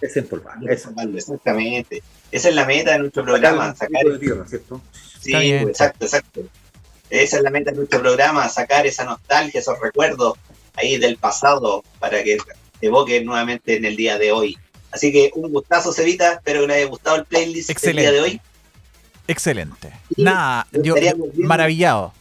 desempolvar. 0.00 0.56
Eso. 0.68 0.90
Exactamente. 1.14 2.02
Esa 2.30 2.48
es 2.48 2.54
la 2.54 2.66
meta 2.66 2.92
de 2.92 2.98
nuestro 2.98 3.24
programa, 3.24 3.74
Sacar 3.74 4.04
de 4.04 4.18
tierra, 4.18 4.44
¿cierto? 4.48 4.80
Sí, 5.20 5.34
exacto, 5.52 6.04
exacto. 6.06 6.40
Esa 7.10 7.36
es 7.36 7.42
la 7.42 7.50
meta 7.50 7.70
de 7.70 7.76
nuestro 7.76 8.00
programa, 8.00 8.48
sacar 8.48 8.86
esa 8.86 9.04
nostalgia, 9.04 9.60
esos 9.60 9.78
recuerdos 9.80 10.34
ahí 10.74 10.96
del 10.98 11.18
pasado 11.18 11.84
para 12.00 12.22
que 12.24 12.38
evoquen 12.80 13.24
nuevamente 13.26 13.76
en 13.76 13.84
el 13.84 13.96
día 13.96 14.18
de 14.18 14.32
hoy. 14.32 14.58
Así 14.90 15.12
que 15.12 15.30
un 15.34 15.50
gustazo, 15.52 15.92
Cevita. 15.92 16.32
Espero 16.34 16.62
que 16.62 16.66
les 16.68 16.76
haya 16.78 16.86
gustado 16.86 17.16
el 17.16 17.24
playlist 17.26 17.70
del 17.82 17.96
día 17.96 18.12
de 18.12 18.20
hoy. 18.20 18.40
Excelente. 19.28 19.92
Nada, 20.16 20.66
yo 20.72 20.94
maravillado. 21.36 22.12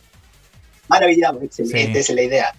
Maravillado, 0.88 1.42
excelente, 1.42 1.94
Sí. 1.94 2.00
esa 2.00 2.12
es 2.12 2.16
la 2.16 2.22
idea. 2.22 2.56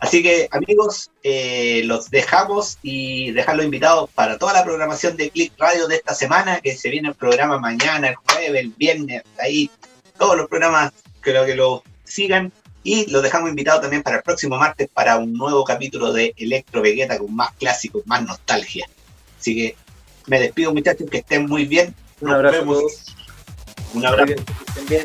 Así 0.00 0.22
que, 0.22 0.48
amigos, 0.50 1.10
eh, 1.22 1.82
los 1.84 2.10
dejamos 2.10 2.78
y 2.82 3.30
dejarlos 3.32 3.64
invitados 3.64 4.10
para 4.14 4.36
toda 4.38 4.52
la 4.52 4.64
programación 4.64 5.16
de 5.16 5.30
Click 5.30 5.52
Radio 5.58 5.86
de 5.86 5.96
esta 5.96 6.14
semana, 6.14 6.60
que 6.60 6.76
se 6.76 6.90
viene 6.90 7.08
el 7.08 7.14
programa 7.14 7.58
mañana, 7.58 8.08
el 8.08 8.16
jueves, 8.16 8.60
el 8.60 8.70
viernes, 8.76 9.22
ahí, 9.40 9.70
todos 10.18 10.36
los 10.36 10.48
programas, 10.48 10.92
creo 11.20 11.46
que 11.46 11.54
lo 11.54 11.82
sigan. 12.04 12.52
Y 12.82 13.10
los 13.10 13.22
dejamos 13.22 13.48
invitados 13.48 13.80
también 13.80 14.02
para 14.02 14.16
el 14.18 14.22
próximo 14.22 14.58
martes 14.58 14.90
para 14.92 15.16
un 15.16 15.32
nuevo 15.32 15.64
capítulo 15.64 16.12
de 16.12 16.34
Electro 16.36 16.82
Vegeta 16.82 17.16
con 17.18 17.34
más 17.34 17.54
clásicos, 17.54 18.02
más 18.06 18.22
nostalgia. 18.22 18.86
Así 19.40 19.54
que 19.54 19.76
me 20.26 20.38
despido, 20.38 20.74
muchachos, 20.74 21.08
que 21.10 21.18
estén 21.18 21.46
muy 21.46 21.64
bien. 21.64 21.94
Un 22.20 22.28
Nos 22.28 22.36
abrazo 22.36 22.56
a 22.56 22.60
vemos. 22.60 22.78
todos. 22.78 23.16
Un 23.94 24.04
abrazo. 24.04 24.34
Que 24.34 24.42
estén 24.68 24.86
bien. 24.86 25.04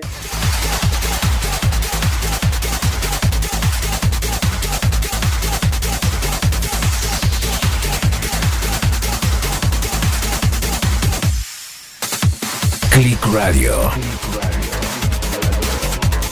Click 12.99 13.26
Radio. 13.31 13.89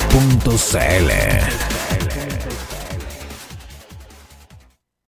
Punto 0.10 0.57
CL. 0.57 1.77